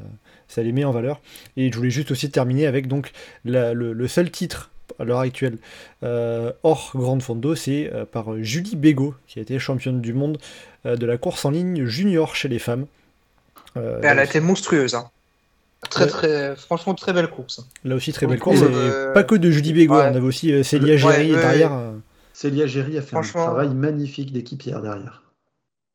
[0.49, 1.21] Ça les met en valeur.
[1.57, 3.13] Et je voulais juste aussi terminer avec donc
[3.45, 5.59] la- le, le seul titre à l'heure actuelle
[6.03, 10.39] euh, hors Grande Fondo, c'est par Julie Bégaud, qui a été championne du monde
[10.85, 12.87] de la course en ligne junior chez les femmes.
[13.77, 14.95] Elle a été monstrueuse.
[14.95, 15.11] hein.
[15.89, 16.11] Très, Ouais.
[16.11, 17.67] très, franchement, très belle course.
[17.85, 18.61] Là aussi, très belle course.
[18.61, 20.03] et euh, pas que de Julie Bégaud, ouais.
[20.03, 21.73] on avait aussi euh, Célia Géry ouais, derrière.
[21.73, 21.93] euh,
[22.35, 25.23] Célia Géry a fait un travail magnifique d'équipière derrière.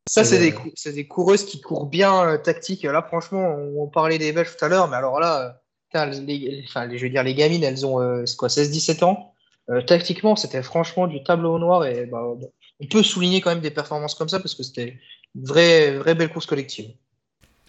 [0.07, 2.83] Ça, c'est des, cou- c'est des coureuses qui courent bien euh, tactique.
[2.83, 5.59] Là, franchement, on, on parlait des Belges tout à l'heure, mais alors là,
[5.95, 9.03] euh, les, enfin, les- je veux dire, les gamines, elles ont euh, c'est quoi, 16-17
[9.03, 9.33] ans?
[9.71, 11.85] Euh, tactiquement, c'était franchement du tableau au noir.
[11.85, 14.99] Et bah, bon, on peut souligner quand même des performances comme ça parce que c'était
[15.35, 16.91] une vraie, vraie belle course collective.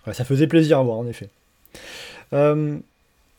[0.07, 1.31] Ouais, ça faisait plaisir à voir, en effet.
[2.33, 2.79] Euh,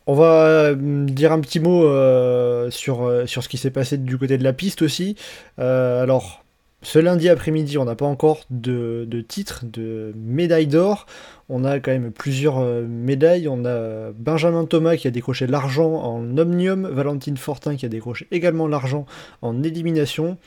[0.05, 0.75] on va euh,
[1.05, 4.81] dire un petit mot euh, sur, ce qui s'est passé du côté de la piste
[4.81, 5.15] aussi.
[5.57, 6.43] Alors,
[6.83, 11.07] ce lundi après-midi, on n'a pas encore de, de titre, de médaille d'or.
[11.49, 13.47] On a quand même plusieurs médailles.
[13.49, 18.27] On a Benjamin Thomas qui a décroché l'argent en omnium, Valentine Fortin qui a décroché
[18.31, 19.05] également l'argent
[19.41, 20.37] en élimination,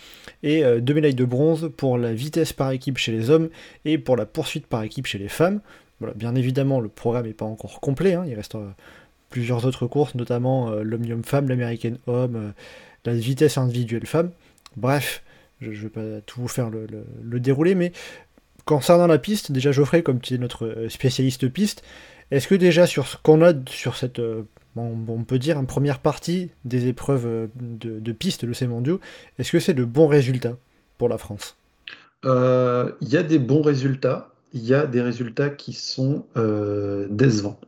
[0.43, 3.49] et deux médailles de bronze pour la vitesse par équipe chez les hommes
[3.85, 5.61] et pour la poursuite par équipe chez les femmes.
[6.01, 8.15] Voilà, bien évidemment, le programme n'est pas encore complet.
[8.15, 8.69] hein, il reste euh,
[9.29, 12.51] plusieurs autres courses, notamment euh, l'Omnium Femme, l'American Homme, euh,
[13.05, 14.31] la vitesse individuelle femme.
[14.77, 15.23] Bref,
[15.61, 17.93] je ne vais pas tout vous faire le, le- le déroulé, mais
[18.65, 21.83] concernant la piste, déjà Geoffrey, comme tu es notre spécialiste piste,
[22.31, 24.21] est-ce que déjà sur ce qu'on a sur cette,
[24.77, 29.01] on peut dire, une première partie des épreuves de, de piste de ces mondiaux,
[29.39, 30.57] est-ce que c'est de bons résultats
[30.97, 31.57] pour la France?
[32.25, 37.61] Il y a des bons résultats, il y a des résultats qui sont euh, décevants.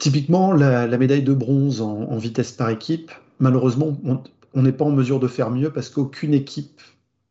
[0.00, 4.22] Typiquement, la, médaille de bronze en, vitesse par équipe, malheureusement, on
[4.54, 6.80] on n'est pas en mesure de faire mieux parce qu'aucune équipe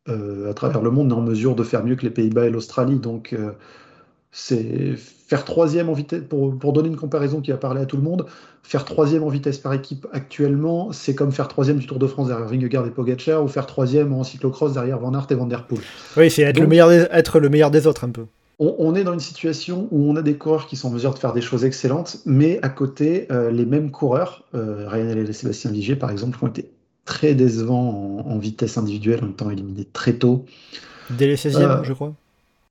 [0.08, 2.50] euh, à travers le monde n'est en mesure de faire mieux que les Pays-Bas et
[2.50, 2.98] l'Australie.
[2.98, 3.52] Donc, euh,
[4.36, 4.94] c'est
[5.28, 8.02] faire troisième en vitesse, pour, pour donner une comparaison qui va parler à tout le
[8.02, 8.26] monde,
[8.64, 12.28] faire troisième en vitesse par équipe actuellement, c'est comme faire troisième du Tour de France
[12.28, 15.64] derrière Vingegaard et Pogacar ou faire troisième en cyclocross derrière Van Aert et Van Der
[15.66, 15.80] Poel.
[16.16, 18.24] Oui, c'est être, Donc- le meilleur des, être le meilleur des autres un peu.
[18.58, 21.14] On, on est dans une situation où on a des coureurs qui sont en mesure
[21.14, 25.32] de faire des choses excellentes, mais à côté, euh, les mêmes coureurs, euh, Ryan et
[25.32, 26.70] Sébastien Ligier par exemple, ont été
[27.04, 30.44] très décevants en, en vitesse individuelle en étant éliminés très tôt.
[31.10, 32.14] Dès les 16e, Euh, je crois.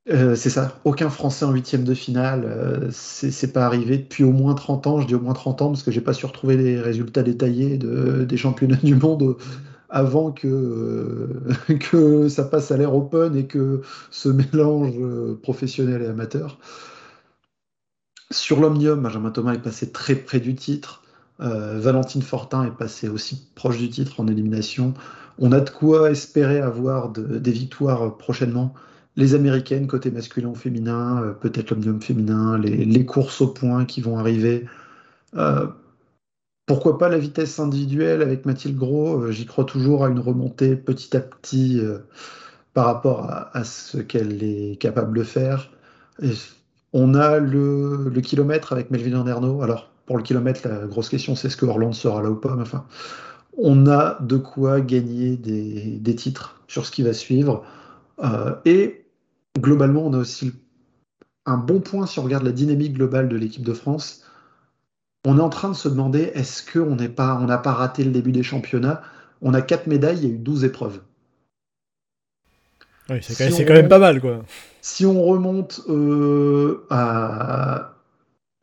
[0.09, 4.33] Euh, c'est ça, aucun Français en huitième de finale, euh, c'est pas arrivé depuis au
[4.33, 6.57] moins 30 ans, je dis au moins 30 ans parce que j'ai pas su retrouver
[6.57, 9.37] les résultats détaillés de- des championnats du monde
[9.89, 13.81] avant que, euh, ça passe à l'ère open et que
[14.11, 14.95] ce mélange
[15.41, 16.57] professionnel et amateur.
[18.31, 21.03] Sur l'Omnium, Benjamin Thomas est passé très près du titre.
[21.39, 24.93] Valentine Fortin est passé aussi proche du titre en élimination.
[25.39, 28.73] On a de quoi espérer avoir de- des victoires prochainement.
[29.15, 34.01] Les américaines côté masculin ou féminin, euh, peut-être l'Omnium féminin, les, courses au point qui
[34.01, 34.65] vont arriver.
[35.35, 35.67] Euh,
[36.65, 40.75] pourquoi pas la vitesse individuelle avec Mathilde Gros euh, J'y crois toujours à une remontée
[40.75, 41.79] petit à petit
[42.73, 45.71] par rapport à, ce qu'elle est capable de faire.
[46.91, 49.61] On a le, kilomètre avec Melvin Anderno.
[49.61, 52.55] Alors, pour le kilomètre, la grosse question, c'est est-ce que Orlando sera là ou pas.
[52.55, 52.85] Mais enfin,
[53.57, 57.63] on a de quoi gagner des, titres sur ce qui va suivre.
[58.65, 59.02] Et
[59.59, 60.53] globalement, on a aussi
[61.45, 64.23] un bon point si on regarde la dynamique globale de l'équipe de France.
[65.25, 68.03] On est en train de se demander est-ce qu'on n'est pas, on n'a pas raté
[68.03, 69.01] le début des championnats?
[69.41, 71.01] On a quatre médailles, il y a eu 12 épreuves.
[73.09, 74.43] Oui, c'est quand, même pas mal, quoi.
[74.81, 77.95] Si on remonte euh, à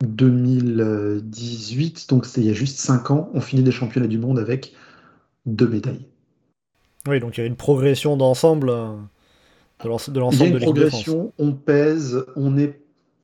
[0.05, 4.39] 2018, donc c'était il y a juste 5 ans, on finit des championnats du monde
[4.39, 4.75] avec
[5.45, 6.07] deux médailles.
[7.07, 8.95] Oui, donc il y a une progression d'ensemble euh,
[9.83, 12.81] de l'ensemble de l'équipe de progression, on pèse, on est,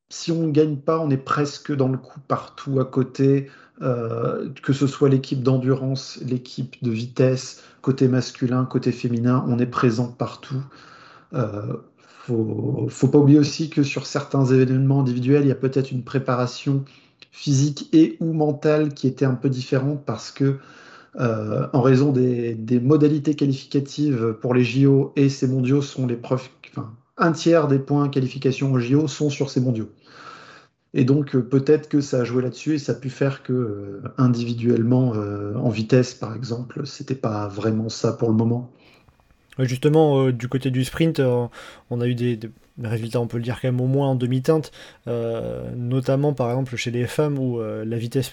[0.09, 3.49] si on ne gagne pas, on est presque dans le coup partout à côté,
[3.83, 9.67] euh, que ce soit l'équipe d'endurance, l'équipe de vitesse, côté masculin, côté féminin, on est
[9.67, 10.63] présent partout.
[11.35, 11.75] Euh,
[12.27, 16.03] faut, faut pas oublier aussi que sur certains événements individuels, il y a peut-être une
[16.03, 16.85] préparation
[17.31, 20.59] physique et ou mentale qui était un peu différente parce que
[21.19, 26.49] euh, en raison des, modalités qualificatives pour les JO et ces mondiaux sont les preuves,
[26.71, 29.91] enfin, un tiers des points qualification aux JO sont sur ces mondiaux.
[30.93, 33.53] Et donc euh, peut-être que ça a joué là-dessus et ça a pu faire que
[33.53, 38.71] euh, individuellement en vitesse par exemple, c'était pas vraiment ça pour le moment.
[39.59, 41.23] Justement, du côté du sprint,
[41.89, 42.39] on a eu des
[42.85, 44.71] résultats, on peut le dire quand même au moins en demi-teinte,
[45.09, 48.33] euh, notamment par exemple chez les femmes où euh, la vitesse,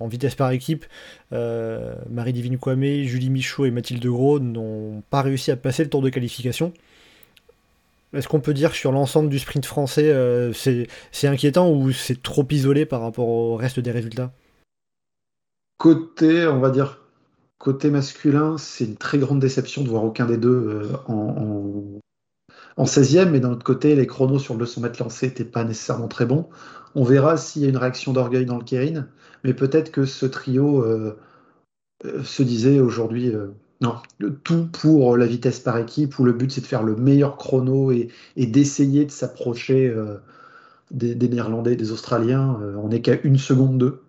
[0.00, 0.84] en vitesse par équipe,
[1.32, 6.02] euh, Marie-Divine Kwame, Julie Michaud et Mathilde Gros n'ont pas réussi à passer le tour
[6.02, 6.72] de qualification.
[8.12, 10.12] Est-ce qu'on peut dire sur l'ensemble du sprint français,
[10.52, 14.32] c'est inquiétant ou c'est trop isolé par rapport au reste des résultats?
[15.78, 17.00] Côté, on va dire,
[17.56, 22.00] côté masculin, c'est une très grande déception de voir aucun des deux en,
[22.76, 25.64] en 16e, mais d'un autre côté, les chronos sur le 200 mètres lancés n'étaient pas
[25.64, 26.48] nécessairement très bons.
[26.94, 29.06] On verra s'il y a une réaction d'orgueil dans le Kérin,
[29.44, 31.16] mais peut-être que ce trio euh,
[32.04, 33.48] euh, se disait aujourd'hui, euh,
[33.80, 33.96] Non,
[34.44, 37.92] tout pour la vitesse par équipe, où le but c'est de faire le meilleur chrono
[37.92, 39.94] et, d'essayer de s'approcher
[40.90, 42.58] des, Néerlandais, des Australiens.
[42.78, 44.02] On n'est qu'à une seconde d'eux.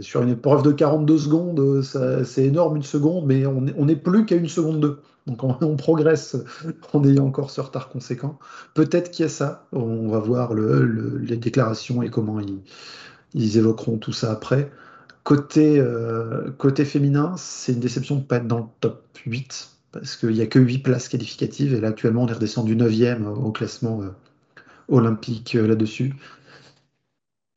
[0.00, 1.82] Sur une épreuve de 42 secondes,
[2.24, 5.00] c'est énorme une seconde, mais on n'est plus qu'à une seconde d'eux.
[5.28, 6.36] Donc on, progresse
[6.92, 8.38] en ayant encore ce retard conséquent.
[8.74, 9.66] Peut-être qu'il y a ça.
[9.72, 12.40] On va voir les déclarations et comment
[13.34, 14.70] ils évoqueront tout ça après.
[15.28, 16.50] Côté, euh,
[16.86, 20.40] féminin, c'est une déception de ne pas être dans le top 8, parce qu'il n'y
[20.40, 24.08] a que 8 places qualificatives, et là actuellement on est redescendu 9e au classement euh,
[24.88, 26.14] olympique euh, là-dessus.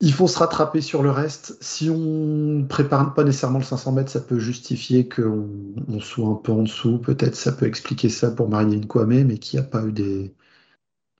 [0.02, 1.58] Il faut se rattraper sur le reste.
[1.62, 6.36] Si on ne prépare pas nécessairement le 500 mètres, ça peut justifier qu'on soit un
[6.36, 6.98] peu en dessous.
[6.98, 10.34] Peut-être ça peut expliquer ça pour Marie Kwame, mais qui n'a pas eu des,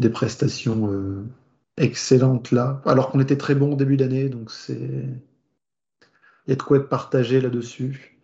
[0.10, 0.90] prestations
[1.78, 2.82] excellentes là.
[2.86, 5.06] Alors qu'on était très bon au début d'année, donc c'est
[6.48, 8.18] il y a de quoi être partagé là-dessus.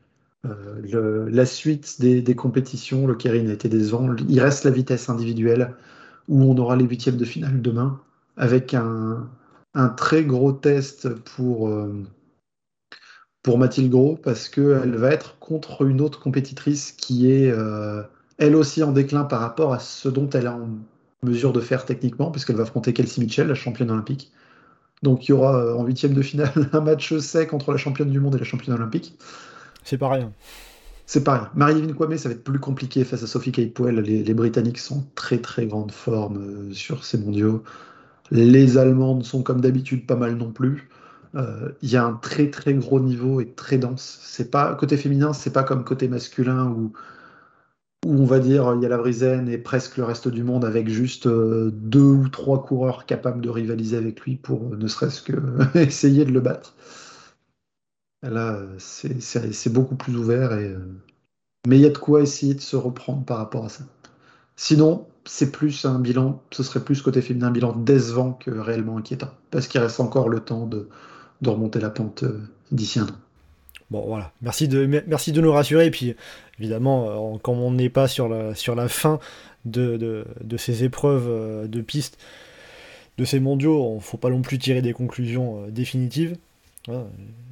[0.45, 4.15] Euh, la suite des, compétitions, le Kérin a été décevant.
[4.27, 5.75] Il reste la vitesse individuelle
[6.27, 7.99] où on aura les huitièmes de finale demain
[8.37, 9.29] avec un,
[9.95, 12.03] très gros test pour, euh,
[13.43, 18.03] pour Mathilde Gros parce qu'elle va être contre une autre compétitrice qui est euh,
[18.37, 20.69] elle aussi en déclin par rapport à ce dont elle est en
[21.23, 24.31] mesure de faire techniquement puisqu'elle va affronter Kelsey Mitchell, la championne olympique.
[25.03, 28.09] Donc il y aura euh, en huitième de finale un match sec entre la championne
[28.09, 29.17] du monde et la championne olympique.
[29.83, 30.33] C'est pas rien.
[31.05, 31.51] C'est pas rien.
[31.55, 34.01] Marie-Yvonne Kwame, ça va être plus compliqué face à Sophie Caipouel.
[34.01, 37.63] Les, Britanniques sont en très très grande forme sur ces mondiaux.
[38.31, 40.89] Les Allemandes sont comme d'habitude pas mal non plus.
[41.35, 44.19] Euh, il y a un très très gros niveau et très dense.
[44.23, 46.93] C'est pas côté féminin, c'est pas comme côté masculin où
[48.05, 50.65] où on va dire il y a la Brisen et presque le reste du monde
[50.65, 54.87] avec juste euh, deux ou trois coureurs capables de rivaliser avec lui pour euh, ne
[54.87, 55.33] serait-ce que
[55.77, 56.75] essayer de le battre.
[58.23, 60.75] Là, c'est beaucoup plus ouvert, et,
[61.67, 63.83] mais il y a de quoi essayer de se reprendre par rapport à ça.
[64.55, 68.97] Sinon, c'est plus un bilan, ce serait plus côté féminin, un bilan décevant que réellement
[68.97, 70.87] inquiétant, parce qu'il reste encore le temps de,
[71.45, 72.23] remonter la pente
[72.71, 73.15] d'ici un an.
[73.89, 75.89] Bon voilà, merci de, merci de nous rassurer.
[75.91, 76.15] Puis
[76.59, 79.19] évidemment, euh, comme on n'est pas sur la, fin
[79.65, 80.25] de,
[80.57, 82.17] ces épreuves euh, de piste,
[83.17, 86.37] de ces mondiaux, il ne faut pas non plus tirer des conclusions euh, définitives.
[86.89, 87.03] Hein.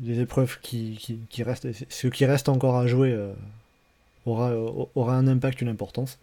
[0.01, 0.97] les épreuves qui,
[1.39, 3.19] restent, ce qui reste encore à jouer
[4.25, 4.53] aura
[5.13, 6.17] un impact, une importance.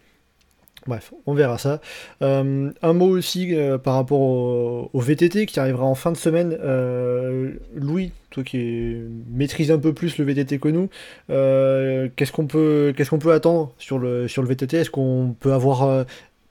[0.85, 1.79] Bref, on verra ça.
[2.21, 6.57] Euh, un mot aussi euh, par rapport au, VTT qui arrivera en fin de semaine.
[6.61, 8.97] Euh, Louis, toi qui
[9.29, 10.89] maîtrise un peu plus le VTT que nous,
[11.27, 15.53] qu'est-ce qu'on peut, qu'est-ce qu'on peut attendre sur le, sur le VTT Est-ce qu'on peut
[15.53, 16.05] avoir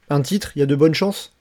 [0.08, 0.52] un titre?
[0.56, 1.34] Il y a de bonnes chances?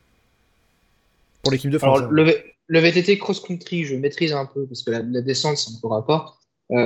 [1.43, 1.99] Pour l'équipe de France.
[1.99, 5.95] Alors, le, VTT cross-country, je maîtrise un peu parce que la, la descente, c'est encore
[5.95, 6.41] à part.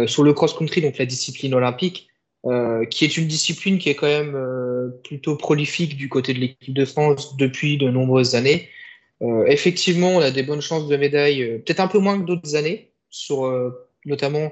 [0.07, 2.09] sur le cross-country, donc la discipline olympique,
[2.47, 6.39] euh, qui est une discipline qui est quand même euh, plutôt prolifique du côté de
[6.39, 8.69] l'équipe de France depuis de nombreuses années.
[9.23, 12.55] Euh, effectivement, on a des bonnes chances de médaille, peut-être un peu moins que d'autres
[12.55, 13.51] années, sur,
[14.05, 14.51] notamment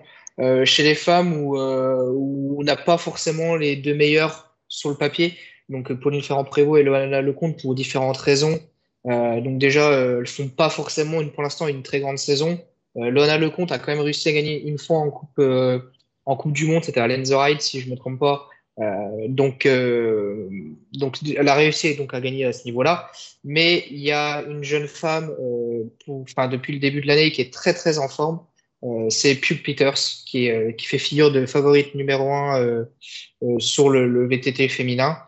[0.63, 5.33] chez les femmes où, on n'a pas forcément les deux meilleurs sur le papier.
[5.69, 8.59] Donc Pauline Ferrand-Prévot et Loana Lecomte pour différentes raisons.
[9.05, 12.59] donc déjà, elles font pas forcément pour l'instant une très grande saison.
[12.95, 15.39] Loana Lecomte a quand même réussi à gagner une fois en Coupe
[16.26, 18.47] en Coupe du Monde, c'était à Lenzerheide, si je ne me trompe pas.
[18.80, 20.49] Euh, donc, euh,
[20.93, 23.11] donc, elle a réussi donc à gagner à ce niveau-là.
[23.43, 25.84] Mais il y a une jeune femme, euh,
[26.47, 28.39] depuis le début de l'année, qui est très très en forme.
[29.09, 29.95] C'est Pug Peters,
[30.26, 32.86] qui, qui fait figure de favorite numéro un euh,
[33.57, 35.19] sur le, le, VTT féminin.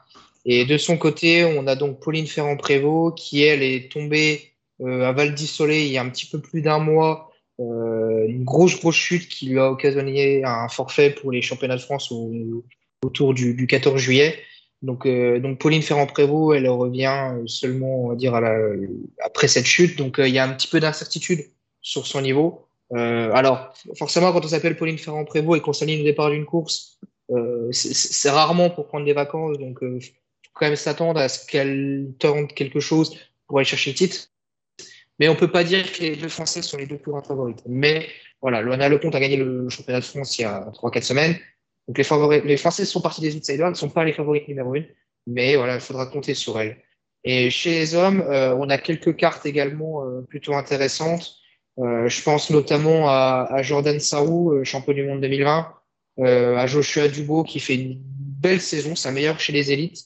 [0.44, 4.52] Et de son côté, on a donc Pauline Ferrand-Prévot, qui elle est tombée
[4.84, 8.78] à Val d'Isolé il y a un petit peu plus d'un mois euh, une grosse,
[8.80, 12.14] grosse chute qui lui a occasionné un forfait pour les championnats de France
[13.04, 14.38] autour du, 14 juillet.
[14.82, 18.36] Donc, euh, donc Pauline Ferrand-Prévot, elle revient seulement, on va dire,
[19.24, 19.98] après cette chute.
[19.98, 21.46] Donc, euh, il y a un petit peu d'incertitude
[21.82, 22.68] sur son niveau.
[22.92, 27.00] alors, forcément, quand on s'appelle Pauline Ferrand-Prévot et qu'on s'aligne au départ d'une course,
[27.72, 29.58] c'est rarement pour prendre des vacances.
[29.58, 33.18] Donc, faut quand même s'attendre à ce qu'elle tente quelque chose
[33.48, 34.30] pour aller chercher le titre.
[35.20, 37.56] Mais on peut pas dire que les deux Français sont les deux plus grands favoris.
[37.68, 38.08] Mais
[38.42, 41.36] voilà, Loana Lecomte a gagné le championnat de France il y a 3-4 semaines.
[41.88, 44.76] Donc les, favoris, les Français sont partis des outsiders, ne sont pas les favoris numéro
[44.76, 44.84] 1.
[45.28, 46.78] Mais voilà, il faudra compter sur elles.
[47.24, 51.38] Et chez les hommes, euh, on a quelques cartes également euh, plutôt intéressantes.
[51.80, 55.74] Euh, je pense notamment à, à Jordan Sarou, euh, champion du monde 2020,
[56.18, 60.06] à Joshua Dubo qui fait une belle saison, sa meilleure chez les élites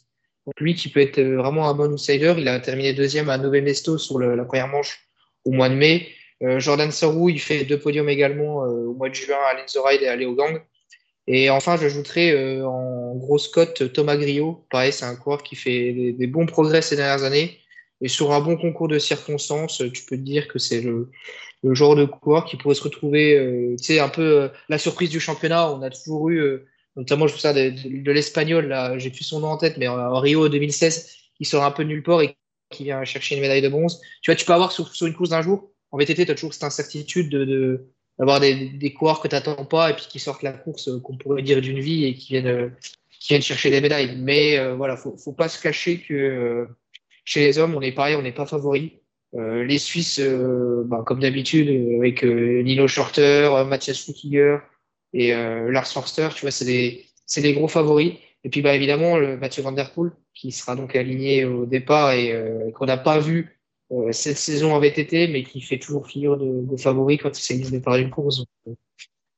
[0.60, 3.62] lui qui peut être euh, vraiment un bon outsider, il a terminé deuxième à Nové
[3.62, 5.08] Mesto sur la première manche
[5.46, 6.08] au mois de mai.
[6.42, 10.02] Euh, Jordan Sarou, il fait deux podiums également euh, au mois de juin à Lenzerheide
[10.02, 10.62] et à Leogang.
[11.28, 14.66] Et enfin, j'ajouterai en grosse cote Thomas Griot.
[14.72, 17.60] Pareil, c'est un coureur qui fait des, bons progrès ces dernières années.
[18.02, 21.12] Et sur un bon concours de circonstances, tu peux te dire que c'est le,
[21.64, 25.72] genre de coureur qui pourrait se retrouver, tu sais, un peu la surprise du championnat.
[25.72, 29.48] On a toujours eu, notamment, je trouve ça de, l'espagnol, là, j'ai plus son nom
[29.48, 32.36] en tête, mais en Rio 2016, qui sort un peu de nulle part et
[32.70, 34.00] qui vient chercher une médaille de bronze.
[34.22, 36.54] Tu vois, tu peux avoir sur, une course d'un jour, en VTT, tu as toujours
[36.54, 37.88] cette incertitude de,
[38.18, 41.18] d'avoir des, coureurs que tu n'attends pas et puis qui sortent la course euh, qu'on
[41.18, 42.70] pourrait dire d'une vie et qui viennent, euh,
[43.20, 44.16] qui viennent chercher des médailles.
[44.18, 46.68] Mais euh, voilà, faut, faut pas se cacher que
[47.26, 49.00] chez les hommes, on est pareil, on n'est pas favori.
[49.34, 54.58] les Suisses, bah, comme d'habitude, avec Nino Shorter, Mathias Flukiger
[55.14, 57.06] et Lars Forster, tu vois, c'est des,
[57.38, 58.14] des gros favoris.
[58.44, 62.12] Et puis, bah, évidemment, le Mathieu Van Der Poel, qui sera donc aligné au départ
[62.14, 63.60] et qu'on n'a pas vu
[63.92, 67.42] euh, cette saison en VTT, mais qui fait toujours figure de, de favori quand il
[67.42, 68.44] s'agit de départ d'une course.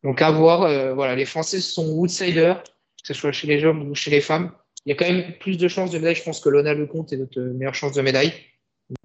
[0.03, 0.63] Donc, à voir.
[0.63, 4.19] Euh, voilà, les Français sont outsiders, que ce soit chez les hommes ou chez les
[4.19, 4.51] femmes.
[4.85, 6.15] Il y a quand même plus de chances de médaille.
[6.15, 8.33] Je pense que Lona Lecomte est notre meilleure chance de médaille.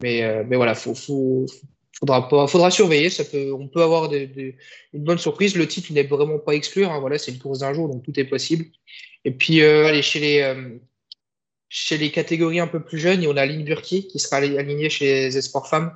[0.03, 1.47] Mais, euh, mais voilà, faut, faut,
[1.99, 3.11] faudra faudra surveiller.
[3.11, 4.55] Ça peut, on peut avoir une
[4.95, 5.57] bonne surprise.
[5.57, 6.85] Le titre n'est vraiment pas exclu.
[6.85, 6.99] Hein.
[7.01, 8.67] Voilà, c'est une course d'un jour, donc tout est possible.
[9.25, 10.55] Et puis, euh, allez, chez les,
[11.69, 15.05] chez les catégories un peu plus jeunes, on a Lynn Burkier qui sera aligné chez
[15.07, 15.93] les Espoirs Femmes.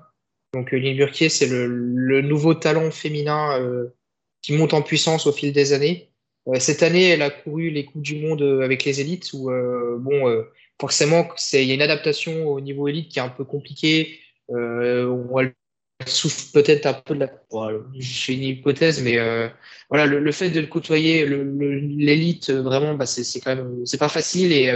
[0.53, 3.95] Donc euh, Lynn Burkier, c'est le, nouveau talent féminin euh,
[4.43, 6.11] qui monte en puissance au fil des années.
[6.49, 9.51] Euh, cette année, elle a couru les Coupes du Monde avec les élites où,
[9.99, 10.45] bon,
[10.81, 14.19] forcément, il y a une adaptation au niveau élite qui est un peu compliquée.
[16.07, 17.31] Souffre peut-être un peu de la.
[17.95, 19.19] J'ai une hypothèse, mais
[19.89, 23.07] voilà, le, fait de côtoyer l'élite, vraiment, bah,
[23.47, 24.71] même, c'est pas facile et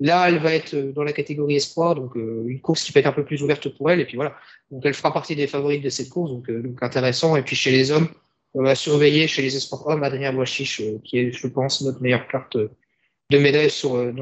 [0.00, 3.00] Là, elle va être euh, dans la catégorie espoir, donc euh, une course qui peut
[3.00, 4.00] être un peu plus ouverte pour elle.
[4.00, 4.36] Et puis voilà,
[4.70, 7.36] donc elle fera partie des favorites de cette course, donc, euh, intéressant.
[7.36, 8.08] Et puis chez les hommes,
[8.54, 12.28] on va surveiller chez les espoirs hommes Adrien Boischiche, qui est, je pense, notre meilleure
[12.28, 14.14] carte de médaille sur,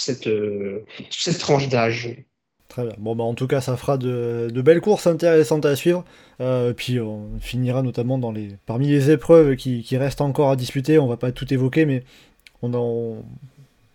[0.00, 0.28] cette
[1.38, 2.24] tranche d'âge.
[2.72, 2.94] Très bien.
[2.96, 6.06] Bon, bah, en tout cas, ça fera de, de belles courses intéressantes à suivre.
[6.40, 10.56] Euh, puis on finira notamment dans les, parmi les épreuves qui, qui, restent encore à
[10.56, 10.98] disputer.
[10.98, 12.02] On va pas tout évoquer, mais
[12.62, 13.16] on, en,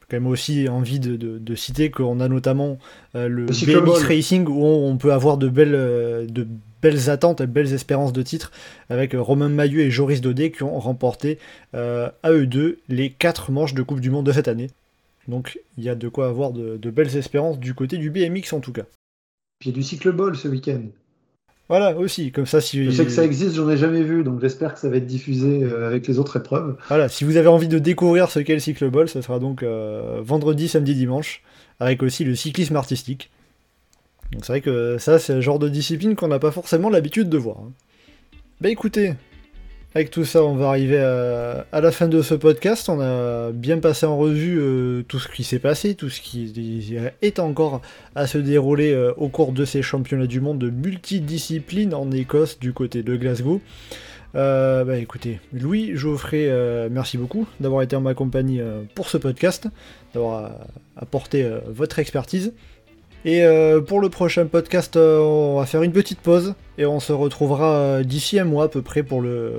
[0.08, 2.78] quand même aussi envie de, de, citer qu'on a notamment
[3.16, 6.48] euh, le, BMX Racing où on, peut avoir de belles, euh, de
[6.80, 8.52] belles attentes, de belles espérances de titre
[8.92, 11.40] avec Romain Maillot et Joris Daudet qui ont remporté
[11.74, 14.68] à eux deux les quatre manches de Coupe du Monde de cette année.
[15.28, 18.54] Donc il y a de quoi avoir de, de belles espérances du côté du BMX
[18.54, 18.86] en tout cas.
[19.60, 20.84] Puis il y a du cycleball ce week-end.
[21.70, 22.86] Voilà, aussi, comme ça si...
[22.86, 25.06] Je sais que ça existe, j'en ai jamais vu, donc j'espère que ça va être
[25.06, 26.78] diffusé euh, avec les autres épreuves.
[26.88, 30.22] Voilà, si vous avez envie de découvrir ce qu'est le cycleball, ça sera donc euh,
[30.24, 31.44] vendredi, samedi, dimanche,
[31.82, 33.32] avec aussi le cyclisme artistique.
[34.32, 37.28] Donc c'est vrai que ça, c'est le genre de discipline qu'on n'a pas forcément l'habitude
[37.28, 37.58] de voir.
[37.60, 37.72] Hein.
[38.62, 39.16] Bah écoutez,
[39.96, 42.88] avec tout ça, on va arriver à, la fin de ce podcast.
[42.90, 46.96] On a bien passé en revue euh, tout ce qui s'est passé, tout ce qui
[47.22, 47.82] est encore
[48.14, 52.60] à se dérouler euh, au cours de ces championnats du monde de multidisciplines en Écosse
[52.60, 53.62] du côté de Glasgow.
[54.36, 56.48] Euh, bah écoutez, Louis Geoffrey,
[56.92, 58.60] merci beaucoup d'avoir été en ma compagnie
[58.94, 59.68] pour ce podcast,
[60.14, 60.52] d'avoir
[60.96, 62.54] apporté votre expertise.
[63.28, 67.02] Et euh, pour le prochain podcast, euh, on va faire une petite pause et on
[67.02, 69.52] se retrouvera euh, d'ici un mois à peu près pour le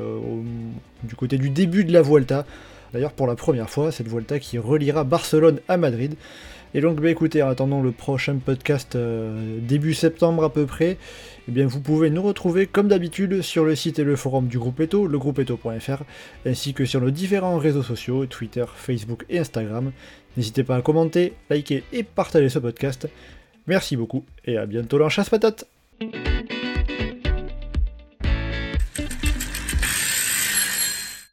[1.03, 2.47] du côté du début de la Vuelta.
[2.95, 6.15] D'ailleurs pour la première fois, cette Vuelta qui reliera Barcelone à Madrid.
[6.73, 10.97] Et donc bah, écoutez, en attendant le prochain podcast début septembre à peu près,
[11.47, 14.59] eh bien vous pouvez nous retrouver comme d'habitude sur le site et le forum du
[14.59, 16.05] groupe Eto, legroupeeto.fr,
[16.47, 19.93] ainsi que sur nos différents réseaux sociaux, Twitter, Facebook et Instagram.
[20.39, 23.09] N'hésitez pas à commenter, liker et partager ce podcast.
[23.69, 25.67] Merci beaucoup et à bientôt dans Chasse Patate.